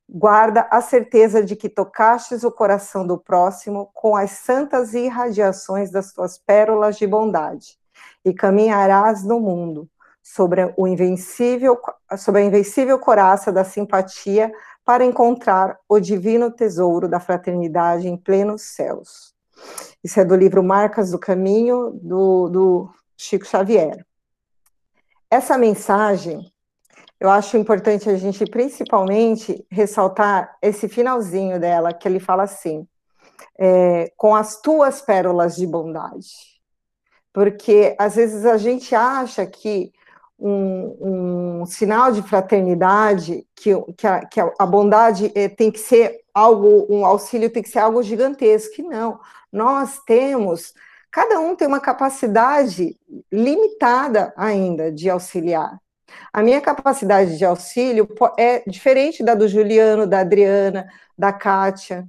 [0.09, 6.13] guarda a certeza de que tocastes o coração do próximo com as santas irradiações das
[6.13, 7.77] tuas pérolas de bondade,
[8.25, 9.89] e caminharás no mundo
[10.23, 11.79] sobre o invencível,
[12.17, 14.53] sobre a invencível coraça da simpatia
[14.85, 19.35] para encontrar o divino tesouro da fraternidade em plenos céus.
[20.03, 24.06] Isso é do livro Marcas do Caminho, do, do Chico Xavier.
[25.31, 26.53] Essa mensagem,
[27.19, 32.87] eu acho importante a gente principalmente ressaltar esse finalzinho dela, que ele fala assim:
[33.59, 36.57] é, com as tuas pérolas de bondade.
[37.33, 39.93] Porque às vezes a gente acha que
[40.39, 46.21] um, um sinal de fraternidade, que, que, a, que a bondade é, tem que ser
[46.35, 49.19] algo, um auxílio tem que ser algo gigantesco, que não.
[49.51, 50.75] Nós temos,
[51.17, 52.95] cada um tem uma capacidade
[53.33, 55.81] limitada ainda de auxiliar.
[56.31, 58.07] A minha capacidade de auxílio
[58.39, 60.87] é diferente da do Juliano, da Adriana,
[61.17, 62.07] da Kátia.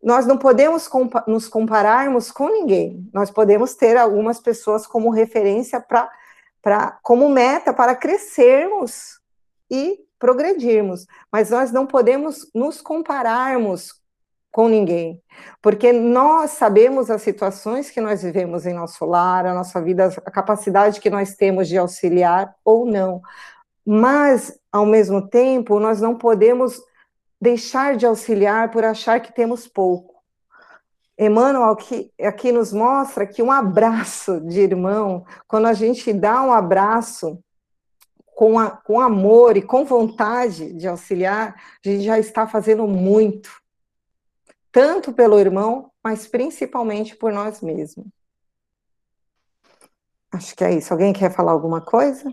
[0.00, 3.10] Nós não podemos compa nos compararmos com ninguém.
[3.12, 6.08] Nós podemos ter algumas pessoas como referência para
[6.62, 9.20] para como meta para crescermos
[9.68, 14.00] e progredirmos, mas nós não podemos nos compararmos
[14.56, 15.22] com ninguém,
[15.60, 20.30] porque nós sabemos as situações que nós vivemos em nosso lar, a nossa vida, a
[20.30, 23.20] capacidade que nós temos de auxiliar ou não.
[23.84, 26.80] Mas, ao mesmo tempo, nós não podemos
[27.38, 30.14] deixar de auxiliar por achar que temos pouco.
[31.18, 36.50] Emmanuel aqui, aqui nos mostra que um abraço de irmão, quando a gente dá um
[36.50, 37.38] abraço
[38.34, 41.54] com, a, com amor e com vontade de auxiliar,
[41.84, 43.65] a gente já está fazendo muito.
[44.76, 48.04] Tanto pelo irmão, mas principalmente por nós mesmos.
[50.30, 50.92] Acho que é isso.
[50.92, 52.30] Alguém quer falar alguma coisa?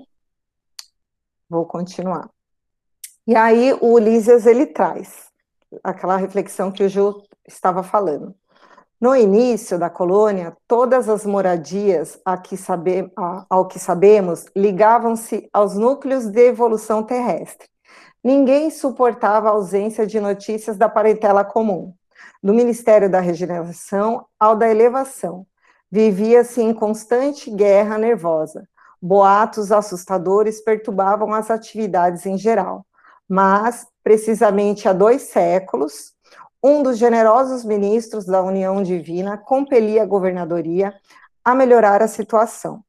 [1.50, 2.30] Vou continuar.
[3.26, 5.32] E aí o Ulisses ele traz
[5.82, 8.36] aquela reflexão que o Ju estava falando.
[9.00, 13.10] No início da colônia, todas as moradias que sabe,
[13.50, 17.70] ao que sabemos ligavam-se aos núcleos de evolução terrestre.
[18.22, 21.94] Ninguém suportava a ausência de notícias da parentela comum,
[22.42, 25.46] do Ministério da Regeneração ao da Elevação.
[25.92, 28.68] Vivia-se em constante guerra nervosa.
[29.02, 32.86] Boatos assustadores perturbavam as atividades em geral.
[33.28, 36.14] Mas, precisamente há dois séculos,
[36.64, 40.94] um dos generosos ministros da União Divina compelia a governadoria
[41.44, 42.82] a melhorar a situação.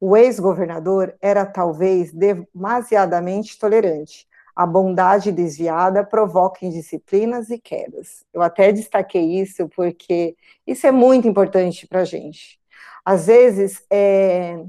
[0.00, 4.26] O ex-governador era talvez demasiadamente tolerante.
[4.56, 8.24] A bondade desviada provoca indisciplinas e quedas.
[8.32, 10.34] Eu até destaquei isso porque
[10.66, 12.58] isso é muito importante para a gente.
[13.04, 14.64] Às vezes, é,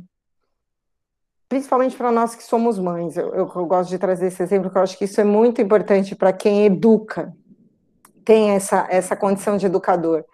[1.48, 4.78] principalmente para nós que somos mães, eu, eu, eu, gosto de trazer esse exemplo, porque
[4.78, 7.34] eu acho que isso é muito importante para quem educa,
[8.26, 10.26] tem essa, essa condição de educador.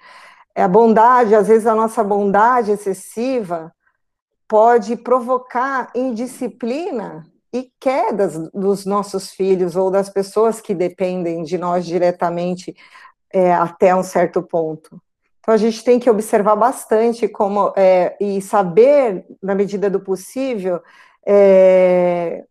[0.55, 3.71] É a bondade, às vezes a nossa bondade excessiva
[4.47, 11.85] pode provocar indisciplina e quedas dos nossos filhos ou das pessoas que dependem de nós
[11.85, 12.75] diretamente
[13.31, 14.99] é, até um certo ponto.
[15.39, 20.81] Então a gente tem que observar bastante como é, e saber, na medida do possível,
[21.25, 22.43] é,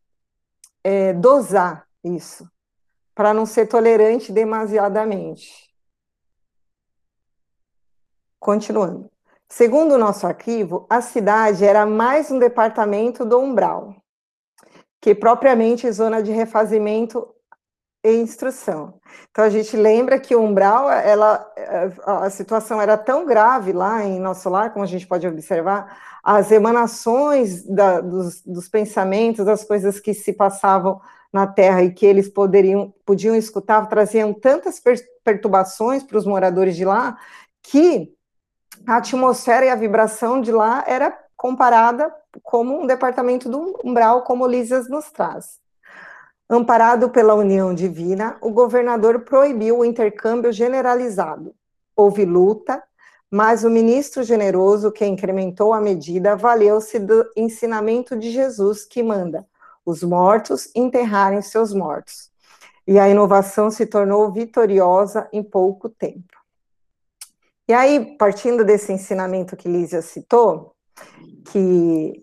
[0.84, 2.48] é dosar isso
[3.14, 5.70] para não ser tolerante demasiadamente.
[8.38, 9.10] Continuando.
[9.48, 14.01] Segundo o nosso arquivo, a cidade era mais um departamento do umbral,
[15.02, 17.28] que propriamente zona de refazimento
[18.04, 18.94] e instrução.
[19.30, 21.44] Então a gente lembra que o umbral, ela,
[22.06, 26.52] a situação era tão grave lá em nosso lar, como a gente pode observar, as
[26.52, 31.00] emanações da, dos, dos pensamentos, das coisas que se passavam
[31.32, 34.80] na Terra e que eles poderiam, podiam escutar, traziam tantas
[35.24, 37.18] perturbações para os moradores de lá,
[37.60, 38.12] que
[38.86, 44.46] a atmosfera e a vibração de lá era comparada como um departamento do umbral, como
[44.46, 45.60] Lísias nos traz.
[46.48, 51.54] Amparado pela união divina, o governador proibiu o intercâmbio generalizado.
[51.96, 52.82] Houve luta,
[53.30, 59.46] mas o ministro generoso que incrementou a medida valeu-se do ensinamento de Jesus que manda:
[59.84, 62.30] os mortos enterrarem seus mortos.
[62.86, 66.36] E a inovação se tornou vitoriosa em pouco tempo.
[67.66, 70.74] E aí, partindo desse ensinamento que Lísia citou,
[71.50, 72.20] que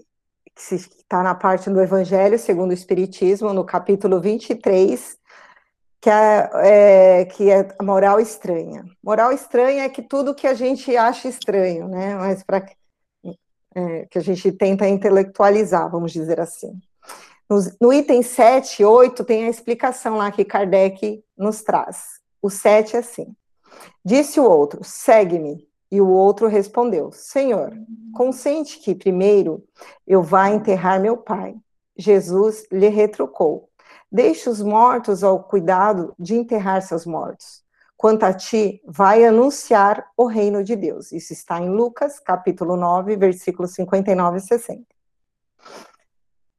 [0.58, 5.18] está na parte do Evangelho segundo o Espiritismo, no capítulo 23,
[6.02, 8.86] que é, é, que é a moral estranha.
[9.04, 12.16] Moral estranha é que tudo que a gente acha estranho, né?
[12.16, 12.66] Mas para
[13.76, 16.80] é, que a gente tenta intelectualizar, vamos dizer assim.
[17.50, 22.20] No, no item 7 e 8 tem a explicação lá que Kardec nos traz.
[22.42, 23.36] O 7 é assim:
[24.04, 25.68] Disse o outro: segue-me.
[25.92, 27.74] E o outro respondeu: Senhor,
[28.14, 29.64] consente que primeiro
[30.06, 31.56] eu vá enterrar meu pai.
[31.98, 33.70] Jesus lhe retrucou:
[34.12, 37.64] Deixe os mortos ao cuidado de enterrar seus mortos.
[37.98, 41.12] Quanto a ti, vai anunciar o reino de Deus.
[41.12, 45.00] Isso está em Lucas, capítulo 9, versículos 59 e 60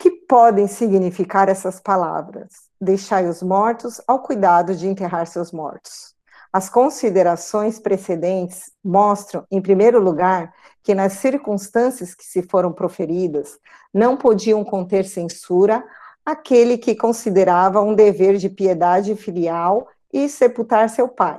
[0.00, 2.48] que podem significar essas palavras?
[2.80, 6.14] Deixai os mortos ao cuidado de enterrar seus mortos.
[6.52, 13.58] As considerações precedentes mostram, em primeiro lugar, que nas circunstâncias que se foram proferidas,
[13.94, 15.84] não podiam conter censura
[16.24, 21.38] aquele que considerava um dever de piedade filial e sepultar seu pai.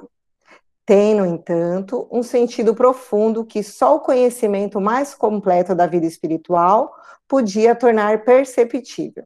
[0.86, 6.94] Tem, no entanto, um sentido profundo que só o conhecimento mais completo da vida espiritual
[7.28, 9.26] podia tornar perceptível.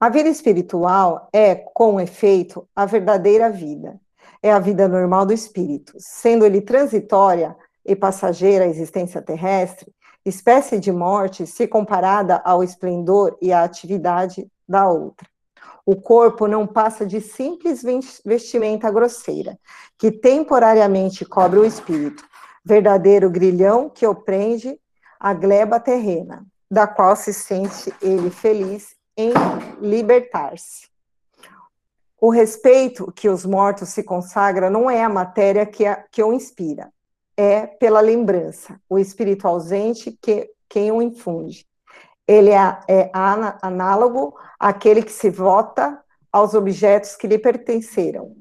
[0.00, 4.00] A vida espiritual é, com efeito, a verdadeira vida.
[4.42, 9.92] É a vida normal do espírito, sendo ele transitória e passageira à existência terrestre,
[10.24, 15.28] espécie de morte se comparada ao esplendor e à atividade da outra.
[15.84, 17.82] O corpo não passa de simples
[18.24, 19.58] vestimenta grosseira,
[19.98, 22.24] que temporariamente cobre o espírito,
[22.64, 24.78] verdadeiro grilhão que o prende
[25.18, 29.32] à gleba terrena, da qual se sente ele feliz em
[29.80, 30.91] libertar-se.
[32.22, 36.32] O respeito que os mortos se consagra não é a matéria que, a, que o
[36.32, 36.88] inspira,
[37.36, 41.66] é pela lembrança, o espírito ausente que quem o infunde.
[42.24, 46.00] Ele é, é análogo àquele que se vota
[46.30, 48.36] aos objetos que lhe pertenceram,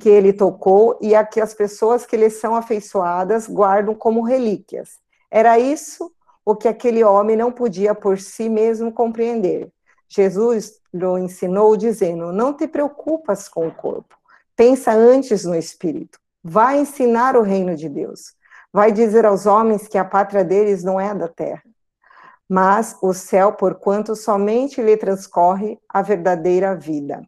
[0.00, 4.98] que ele tocou e a que as pessoas que lhe são afeiçoadas guardam como relíquias.
[5.30, 6.10] Era isso
[6.42, 9.70] o que aquele homem não podia por si mesmo compreender.
[10.08, 14.16] Jesus lhe ensinou dizendo: Não te preocupas com o corpo,
[14.54, 16.18] pensa antes no espírito.
[16.42, 18.34] Vai ensinar o reino de Deus.
[18.72, 21.62] Vai dizer aos homens que a pátria deles não é da terra,
[22.48, 27.22] mas o céu, porquanto somente lhe transcorre a verdadeira vida.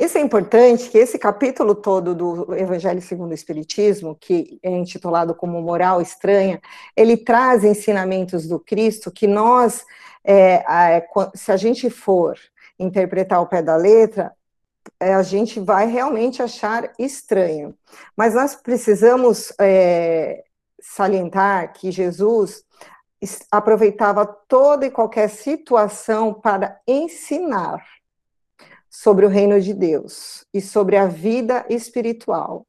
[0.00, 5.34] Isso é importante, que esse capítulo todo do Evangelho segundo o Espiritismo, que é intitulado
[5.34, 6.58] como Moral Estranha,
[6.96, 9.84] ele traz ensinamentos do Cristo que nós
[10.24, 10.64] é,
[11.34, 12.38] se a gente for
[12.78, 14.32] interpretar o pé da letra,
[14.98, 17.74] é, a gente vai realmente achar estranho.
[18.16, 20.42] Mas nós precisamos é,
[20.80, 22.64] salientar que Jesus
[23.50, 27.84] aproveitava toda e qualquer situação para ensinar
[28.88, 32.66] sobre o reino de Deus e sobre a vida espiritual.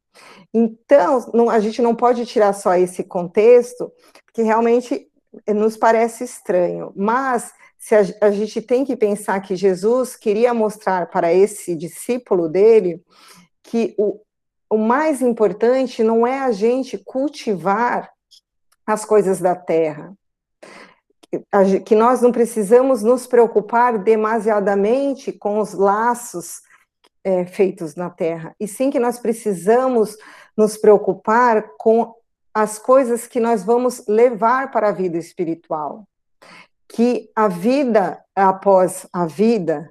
[0.53, 3.91] Então, não, a gente não pode tirar só esse contexto,
[4.25, 5.09] porque realmente
[5.47, 11.09] nos parece estranho, mas se a, a, gente tem que pensar que Jesus queria mostrar
[11.09, 13.01] para esse discípulo dele
[13.63, 14.19] que o,
[14.69, 18.11] o mais importante não é a gente cultivar
[18.85, 20.13] as coisas da terra,
[21.85, 26.61] que nós não precisamos nos preocupar demasiadamente com os laços
[27.23, 30.17] é, feitos na terra, e sim que nós precisamos
[30.57, 32.13] nos preocupar com
[32.53, 36.05] as coisas que nós vamos levar para a vida espiritual.
[36.87, 39.89] Que a vida após a vida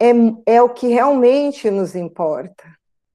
[0.00, 0.10] é,
[0.46, 2.64] é o que realmente nos importa.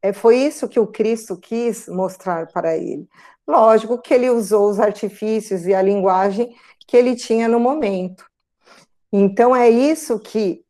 [0.02, 3.08] É, foi isso que o Cristo quis mostrar para ele.
[3.46, 6.56] Lógico que ele usou os artifícios e a linguagem
[6.88, 8.26] que ele tinha no momento.
[9.12, 10.64] Então, é isso que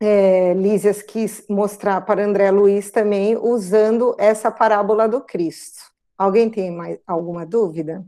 [0.00, 5.91] é, Lísias quis mostrar para André Luiz também, usando essa parábola do Cristo.
[6.22, 8.06] Alguém tem mais alguma dúvida?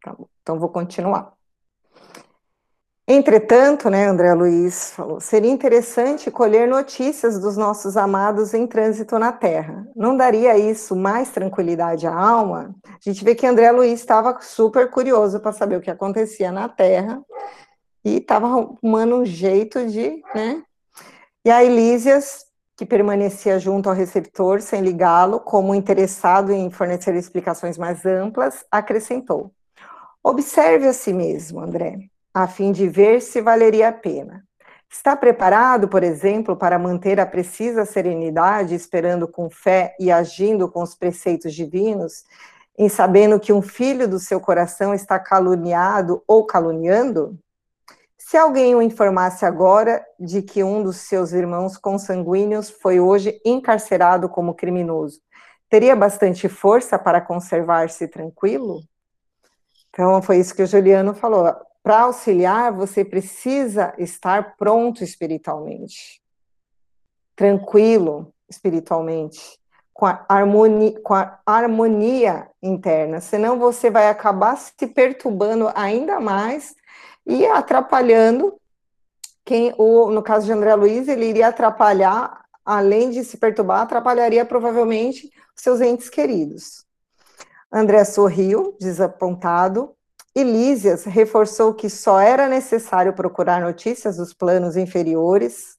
[0.00, 1.32] Tá então vou continuar.
[3.08, 9.32] Entretanto, né, André Luiz falou, seria interessante colher notícias dos nossos amados em trânsito na
[9.32, 9.84] Terra.
[9.96, 12.72] Não daria isso mais tranquilidade à alma?
[12.86, 16.68] A gente vê que André Luiz estava super curioso para saber o que acontecia na
[16.68, 17.20] Terra
[18.04, 20.62] e estava arrumando um jeito de, né?
[21.44, 22.47] E a Elísias
[22.78, 29.50] que permanecia junto ao receptor sem ligá-lo, como interessado em fornecer explicações mais amplas, acrescentou:
[30.22, 31.98] Observe a si mesmo, André,
[32.32, 34.44] a fim de ver se valeria a pena.
[34.88, 40.80] Está preparado, por exemplo, para manter a precisa serenidade, esperando com fé e agindo com
[40.80, 42.22] os preceitos divinos,
[42.78, 47.36] em sabendo que um filho do seu coração está caluniado ou caluniando?
[48.28, 54.28] Se alguém o informasse agora de que um dos seus irmãos consanguíneos foi hoje encarcerado
[54.28, 55.18] como criminoso,
[55.66, 58.82] teria bastante força para conservar-se tranquilo?
[59.88, 61.50] Então, foi isso que o Juliano falou.
[61.82, 66.20] Para auxiliar, você precisa estar pronto espiritualmente,
[67.34, 69.58] tranquilo espiritualmente,
[69.94, 76.76] com a harmonia, com a harmonia interna, senão você vai acabar se perturbando ainda mais
[77.28, 78.58] e atrapalhando
[79.44, 84.44] quem, o, no caso de André Luiz, ele iria atrapalhar, além de se perturbar, atrapalharia
[84.46, 86.86] provavelmente seus entes queridos.
[87.70, 89.94] André sorriu, desapontado,
[90.34, 95.76] e Lísias reforçou que só era necessário procurar notícias dos planos inferiores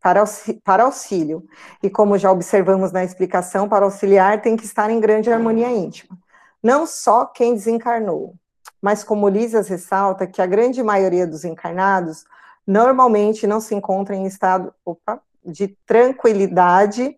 [0.00, 0.24] para,
[0.64, 1.44] para auxílio.
[1.82, 6.16] E como já observamos na explicação, para auxiliar tem que estar em grande harmonia íntima.
[6.62, 8.36] Não só quem desencarnou,
[8.82, 12.24] mas como Lisas ressalta que a grande maioria dos encarnados
[12.66, 17.16] normalmente não se encontra em estado opa, de tranquilidade,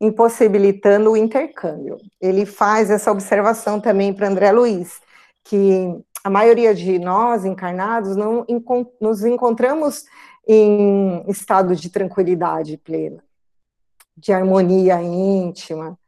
[0.00, 1.98] impossibilitando o intercâmbio.
[2.20, 5.00] Ele faz essa observação também para André Luiz,
[5.44, 8.46] que a maioria de nós encarnados não
[9.00, 10.04] nos encontramos
[10.46, 13.22] em estado de tranquilidade plena,
[14.16, 15.98] de harmonia íntima.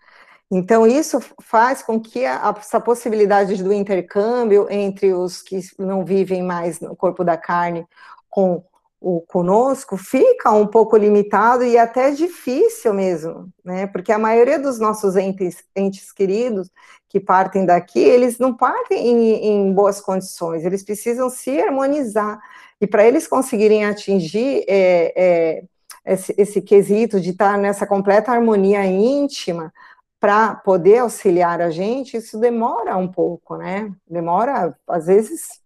[0.51, 6.43] Então, isso faz com que a, essa possibilidade do intercâmbio entre os que não vivem
[6.43, 7.87] mais no corpo da carne
[8.31, 8.63] com
[9.01, 13.87] o conosco fica um pouco limitado e até difícil mesmo, né?
[13.87, 16.71] Porque a maioria dos nossos entes, entes queridos
[17.09, 22.41] que partem daqui, eles não partem em, em boas condições, eles precisam se harmonizar.
[22.81, 25.65] E para eles conseguirem atingir é, é,
[26.05, 29.73] esse, esse quesito de estar nessa completa harmonia íntima,
[30.19, 33.93] para poder auxiliar a gente, isso demora um pouco, né?
[34.09, 35.61] Demora, às vezes,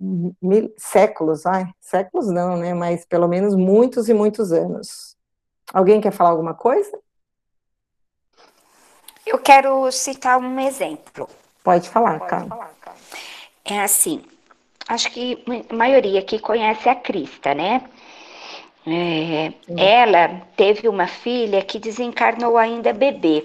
[0.00, 2.74] mil, séculos, ai, séculos não, né?
[2.74, 5.16] Mas pelo menos muitos e muitos anos.
[5.72, 6.98] Alguém quer falar alguma coisa?
[9.26, 11.28] Eu quero citar um exemplo.
[11.62, 12.74] Pode falar, Pode Falar,
[13.64, 14.24] É assim,
[14.88, 17.88] acho que a maioria aqui conhece a Crista, né?
[18.84, 23.44] É, ela teve uma filha que desencarnou ainda bebê.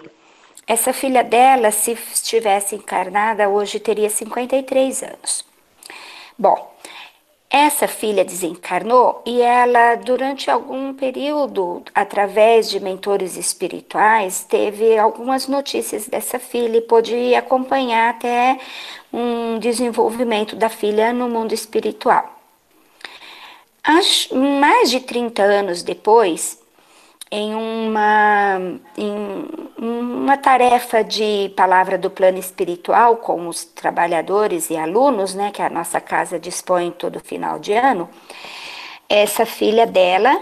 [0.67, 5.45] Essa filha dela, se estivesse encarnada, hoje teria 53 anos.
[6.37, 6.75] Bom,
[7.49, 16.09] essa filha desencarnou e ela, durante algum período, através de mentores espirituais, teve algumas notícias
[16.09, 18.59] dessa filha e pôde acompanhar até
[19.13, 22.37] um desenvolvimento da filha no mundo espiritual.
[24.33, 26.59] Mais de 30 anos depois,
[27.29, 28.57] em uma,
[28.97, 29.47] em
[29.77, 35.69] uma tarefa de palavra do plano espiritual com os trabalhadores e alunos, né, que a
[35.69, 38.09] nossa casa dispõe todo final de ano,
[39.09, 40.41] essa filha dela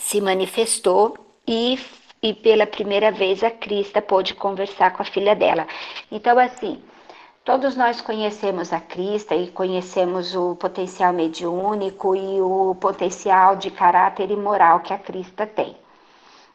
[0.00, 1.16] se manifestou
[1.46, 1.78] e,
[2.22, 5.66] e pela primeira vez a Crista pôde conversar com a filha dela.
[6.10, 6.82] Então, assim,
[7.48, 14.30] todos nós conhecemos a Crista e conhecemos o potencial mediúnico e o potencial de caráter
[14.30, 15.74] e moral que a Crista tem.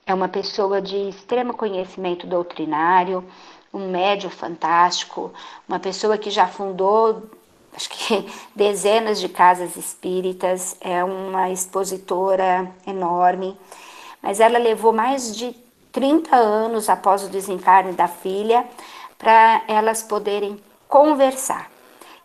[0.06, 3.26] É uma pessoa de extremo conhecimento doutrinário,
[3.74, 5.34] um médio fantástico,
[5.68, 7.24] uma pessoa que já fundou
[7.76, 13.58] acho que dezenas de casas espíritas, é uma expositora enorme,
[14.22, 15.56] mas ela levou mais de
[15.92, 18.64] 30 anos após o desencarne da filha
[19.18, 20.62] para elas poderem
[20.94, 21.72] conversar.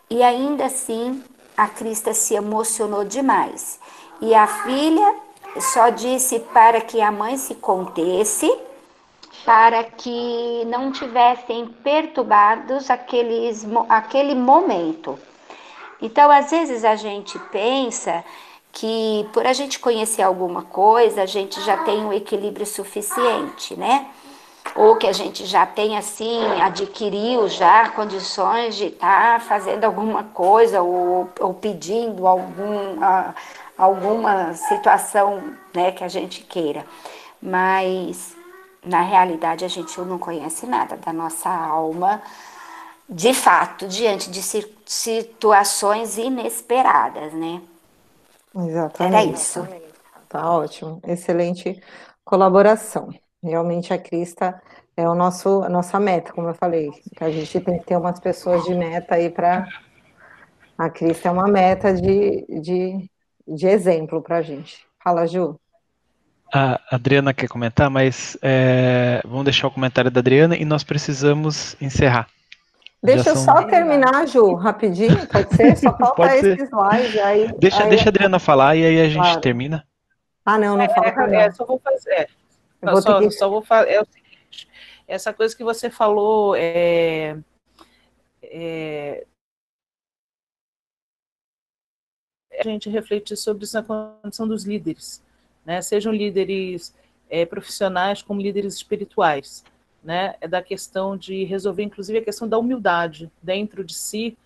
[0.07, 1.23] E ainda assim,
[1.57, 3.79] a Crista se emocionou demais.
[4.21, 5.15] E a filha
[5.73, 8.47] só disse para que a mãe se contesse,
[9.43, 15.17] para que não tivessem perturbados aqueles, aquele momento.
[15.99, 18.23] Então, às vezes a gente pensa
[18.71, 24.11] que por a gente conhecer alguma coisa, a gente já tem um equilíbrio suficiente, né?
[24.75, 30.23] Ou que a gente já tem assim, adquiriu já condições de estar tá fazendo alguma
[30.25, 33.33] coisa ou, ou pedindo algum, uh,
[33.77, 36.85] alguma situação né, que a gente queira.
[37.41, 38.35] Mas
[38.85, 42.21] na realidade a gente não conhece nada da nossa alma
[43.09, 44.41] de fato diante de
[44.85, 47.61] situações inesperadas, né?
[48.55, 49.15] Exatamente.
[49.15, 49.67] Era isso.
[50.27, 51.81] Tá ótimo, excelente
[52.23, 53.09] colaboração.
[53.43, 54.61] Realmente a Crista
[54.95, 57.97] é o nosso a nossa meta, como eu falei, que a gente tem que ter
[57.97, 59.67] umas pessoas de meta aí para
[60.77, 63.09] a Crista é uma meta de, de
[63.49, 64.85] de exemplo para a gente.
[65.03, 65.59] Fala, Ju.
[66.53, 71.75] A Adriana quer comentar, mas é, vamos deixar o comentário da Adriana e nós precisamos
[71.79, 72.27] encerrar.
[73.01, 75.77] Deixa eu só terminar, Ju, rapidinho, pode ser?
[75.77, 77.19] Só falta esse slide.
[77.19, 77.89] Aí, deixa, aí...
[77.89, 79.41] deixa a Adriana falar e aí a gente claro.
[79.41, 79.83] termina.
[80.45, 82.29] Ah, não, não é, falta é, é, só vou fazer.
[82.81, 83.31] É, vou só, que...
[83.31, 83.91] só, vou fazer.
[83.91, 84.69] É o seguinte,
[85.07, 87.37] essa coisa que você falou é,
[88.43, 89.25] é,
[92.59, 95.23] a gente refletir sobre essa condição dos líderes,
[95.65, 95.81] né?
[95.81, 96.93] sejam líderes
[97.29, 99.63] é, profissionais como líderes espirituais.
[100.03, 100.35] Né?
[100.39, 104.37] É da questão de resolver, inclusive, a questão da humildade dentro de si,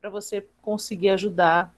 [0.00, 1.72] para você conseguir ajudar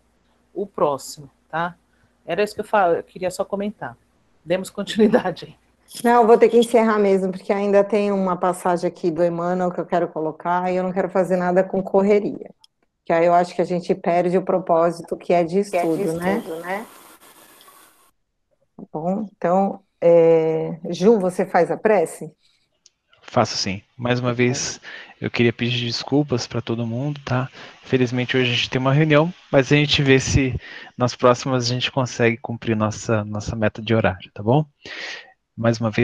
[0.54, 1.30] o próximo.
[1.50, 1.76] Tá?
[2.24, 3.96] Era isso que eu, falo, eu queria só comentar.
[4.44, 5.63] Demos continuidade aí.
[6.02, 9.80] Não, vou ter que encerrar mesmo, porque ainda tem uma passagem aqui do Emmanuel que
[9.80, 12.50] eu quero colocar e eu não quero fazer nada com correria
[13.04, 16.02] que aí eu acho que a gente perde o propósito que é de estudo, que
[16.02, 16.38] é de né?
[16.38, 16.86] estudo né?
[18.92, 20.78] Bom, então, é...
[20.90, 22.32] Ju, você faz a prece?
[23.22, 23.82] Faço sim.
[23.96, 24.80] Mais uma vez,
[25.20, 27.48] eu queria pedir desculpas para todo mundo, tá?
[27.84, 30.58] Infelizmente hoje a gente tem uma reunião, mas a gente vê se
[30.96, 34.64] nas próximas a gente consegue cumprir nossa, nossa meta de horário, tá bom?
[35.56, 36.02] Mais uma vez,